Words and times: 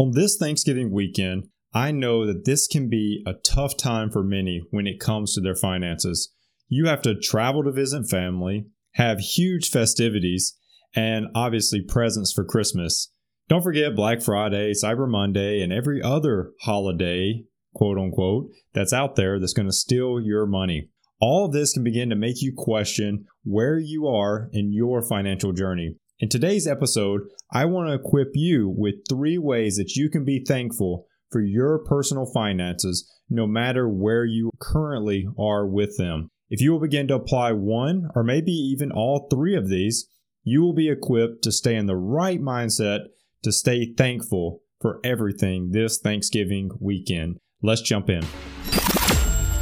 On 0.00 0.12
this 0.12 0.38
Thanksgiving 0.38 0.90
weekend, 0.92 1.48
I 1.74 1.90
know 1.90 2.24
that 2.24 2.46
this 2.46 2.66
can 2.66 2.88
be 2.88 3.22
a 3.26 3.34
tough 3.34 3.76
time 3.76 4.10
for 4.10 4.24
many 4.24 4.62
when 4.70 4.86
it 4.86 4.98
comes 4.98 5.34
to 5.34 5.42
their 5.42 5.54
finances. 5.54 6.32
You 6.70 6.86
have 6.86 7.02
to 7.02 7.20
travel 7.20 7.62
to 7.64 7.70
visit 7.70 8.08
family, 8.08 8.64
have 8.94 9.20
huge 9.20 9.68
festivities, 9.68 10.56
and 10.96 11.26
obviously 11.34 11.82
presents 11.82 12.32
for 12.32 12.46
Christmas. 12.46 13.12
Don't 13.50 13.60
forget 13.60 13.94
Black 13.94 14.22
Friday, 14.22 14.72
Cyber 14.72 15.06
Monday, 15.06 15.60
and 15.60 15.70
every 15.70 16.00
other 16.00 16.52
holiday, 16.62 17.44
quote 17.74 17.98
unquote, 17.98 18.46
that's 18.72 18.94
out 18.94 19.16
there 19.16 19.38
that's 19.38 19.52
going 19.52 19.68
to 19.68 19.70
steal 19.70 20.18
your 20.18 20.46
money. 20.46 20.88
All 21.20 21.44
of 21.44 21.52
this 21.52 21.74
can 21.74 21.84
begin 21.84 22.08
to 22.08 22.16
make 22.16 22.40
you 22.40 22.54
question 22.56 23.26
where 23.44 23.78
you 23.78 24.06
are 24.06 24.48
in 24.54 24.72
your 24.72 25.02
financial 25.02 25.52
journey. 25.52 25.96
In 26.20 26.28
today's 26.28 26.66
episode, 26.66 27.22
I 27.50 27.64
want 27.64 27.88
to 27.88 27.94
equip 27.94 28.32
you 28.34 28.68
with 28.68 29.06
three 29.08 29.38
ways 29.38 29.76
that 29.76 29.96
you 29.96 30.10
can 30.10 30.22
be 30.22 30.44
thankful 30.46 31.06
for 31.30 31.40
your 31.40 31.78
personal 31.78 32.26
finances 32.26 33.10
no 33.30 33.46
matter 33.46 33.88
where 33.88 34.26
you 34.26 34.50
currently 34.60 35.26
are 35.38 35.66
with 35.66 35.96
them. 35.96 36.28
If 36.50 36.60
you 36.60 36.72
will 36.72 36.80
begin 36.80 37.08
to 37.08 37.14
apply 37.14 37.52
one 37.52 38.10
or 38.14 38.22
maybe 38.22 38.52
even 38.52 38.92
all 38.92 39.28
three 39.30 39.56
of 39.56 39.70
these, 39.70 40.10
you 40.44 40.60
will 40.60 40.74
be 40.74 40.90
equipped 40.90 41.42
to 41.44 41.52
stay 41.52 41.74
in 41.74 41.86
the 41.86 41.96
right 41.96 42.38
mindset 42.38 43.06
to 43.42 43.50
stay 43.50 43.94
thankful 43.94 44.60
for 44.78 45.00
everything 45.02 45.70
this 45.70 45.98
Thanksgiving 45.98 46.70
weekend. 46.80 47.38
Let's 47.62 47.80
jump 47.80 48.10
in. 48.10 48.26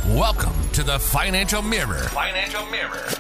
Welcome 0.09 0.57
to 0.73 0.83
the 0.83 0.99
Financial 0.99 1.63
Mirror. 1.63 2.09
Financial 2.09 2.67
Mirror. 2.67 3.11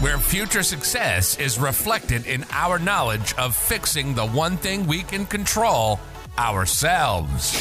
Where 0.00 0.18
future 0.18 0.62
success 0.62 1.36
is 1.40 1.58
reflected 1.58 2.24
in 2.28 2.44
our 2.52 2.78
knowledge 2.78 3.34
of 3.34 3.56
fixing 3.56 4.14
the 4.14 4.28
one 4.28 4.56
thing 4.56 4.86
we 4.86 5.02
can 5.02 5.26
control 5.26 5.98
ourselves. 6.38 7.60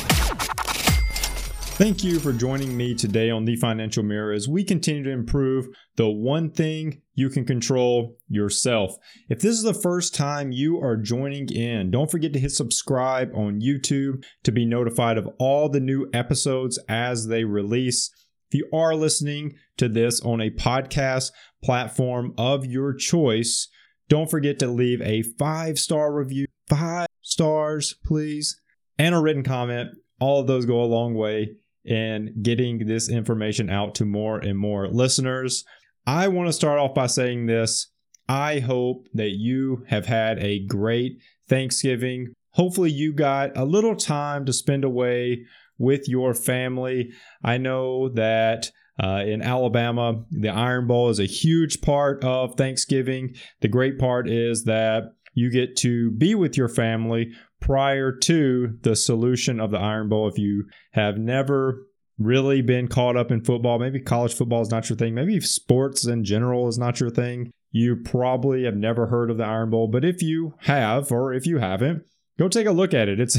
Thank 1.79 2.03
you 2.03 2.19
for 2.19 2.31
joining 2.31 2.77
me 2.77 2.93
today 2.93 3.31
on 3.31 3.45
The 3.45 3.55
Financial 3.55 4.03
Mirror 4.03 4.33
as 4.33 4.47
we 4.47 4.63
continue 4.63 5.03
to 5.05 5.09
improve 5.09 5.65
the 5.95 6.09
one 6.11 6.51
thing 6.51 7.01
you 7.15 7.29
can 7.29 7.43
control 7.43 8.17
yourself. 8.29 8.93
If 9.29 9.41
this 9.41 9.55
is 9.55 9.63
the 9.63 9.73
first 9.73 10.13
time 10.13 10.51
you 10.51 10.79
are 10.79 10.95
joining 10.95 11.49
in, 11.49 11.89
don't 11.89 12.11
forget 12.11 12.33
to 12.33 12.39
hit 12.39 12.51
subscribe 12.51 13.31
on 13.33 13.61
YouTube 13.61 14.23
to 14.43 14.51
be 14.51 14.63
notified 14.63 15.17
of 15.17 15.27
all 15.39 15.69
the 15.69 15.79
new 15.79 16.07
episodes 16.13 16.77
as 16.87 17.25
they 17.25 17.45
release. 17.45 18.11
If 18.51 18.59
you 18.59 18.69
are 18.71 18.95
listening 18.95 19.55
to 19.77 19.89
this 19.89 20.21
on 20.21 20.39
a 20.39 20.51
podcast 20.51 21.31
platform 21.63 22.33
of 22.37 22.65
your 22.65 22.93
choice, 22.93 23.67
don't 24.09 24.29
forget 24.29 24.59
to 24.59 24.67
leave 24.67 25.01
a 25.01 25.23
five 25.37 25.79
star 25.79 26.13
review. 26.13 26.45
Five 26.69 27.07
stars, 27.21 27.95
please, 28.05 28.59
and 28.97 29.15
a 29.15 29.19
written 29.19 29.43
comment. 29.43 29.91
All 30.19 30.41
of 30.41 30.47
those 30.47 30.65
go 30.65 30.81
a 30.81 30.85
long 30.85 31.13
way 31.13 31.55
in 31.85 32.35
getting 32.41 32.85
this 32.85 33.09
information 33.09 33.69
out 33.69 33.95
to 33.95 34.05
more 34.05 34.37
and 34.37 34.57
more 34.57 34.87
listeners. 34.89 35.63
I 36.05 36.27
want 36.27 36.47
to 36.47 36.53
start 36.53 36.79
off 36.79 36.93
by 36.93 37.07
saying 37.07 37.45
this. 37.45 37.91
I 38.27 38.59
hope 38.59 39.07
that 39.13 39.31
you 39.31 39.85
have 39.87 40.05
had 40.05 40.39
a 40.39 40.65
great 40.65 41.21
Thanksgiving. 41.47 42.33
Hopefully, 42.51 42.91
you 42.91 43.13
got 43.13 43.55
a 43.55 43.63
little 43.63 43.95
time 43.95 44.45
to 44.45 44.53
spend 44.53 44.83
away 44.83 45.45
with 45.77 46.09
your 46.09 46.33
family. 46.33 47.11
I 47.43 47.57
know 47.57 48.09
that 48.09 48.71
uh, 49.01 49.23
in 49.25 49.41
Alabama, 49.41 50.23
the 50.31 50.49
Iron 50.49 50.87
Bowl 50.87 51.09
is 51.09 51.19
a 51.19 51.25
huge 51.25 51.81
part 51.81 52.23
of 52.23 52.55
Thanksgiving. 52.55 53.35
The 53.61 53.67
great 53.67 53.99
part 53.99 54.29
is 54.29 54.63
that 54.63 55.13
you 55.33 55.51
get 55.51 55.75
to 55.77 56.11
be 56.11 56.33
with 56.33 56.57
your 56.57 56.69
family 56.69 57.31
prior 57.59 58.11
to 58.11 58.77
the 58.81 58.95
solution 58.95 59.59
of 59.59 59.71
the 59.71 59.77
Iron 59.77 60.09
Bowl. 60.09 60.27
If 60.27 60.37
you 60.37 60.65
have 60.93 61.17
never 61.17 61.85
really 62.17 62.61
been 62.61 62.87
caught 62.87 63.15
up 63.15 63.31
in 63.31 63.43
football, 63.43 63.77
maybe 63.77 63.99
college 63.99 64.33
football 64.33 64.61
is 64.61 64.71
not 64.71 64.89
your 64.89 64.97
thing, 64.97 65.13
maybe 65.13 65.39
sports 65.39 66.07
in 66.07 66.23
general 66.23 66.67
is 66.67 66.79
not 66.79 66.99
your 66.99 67.11
thing, 67.11 67.51
you 67.71 67.95
probably 67.95 68.63
have 68.63 68.75
never 68.75 69.07
heard 69.07 69.29
of 69.29 69.37
the 69.37 69.43
Iron 69.43 69.69
Bowl. 69.69 69.87
But 69.87 70.03
if 70.03 70.23
you 70.23 70.55
have, 70.61 71.11
or 71.11 71.33
if 71.33 71.45
you 71.45 71.59
haven't, 71.59 72.03
go 72.39 72.47
take 72.47 72.65
a 72.65 72.71
look 72.71 72.93
at 72.93 73.09
it. 73.09 73.19
It's 73.19 73.37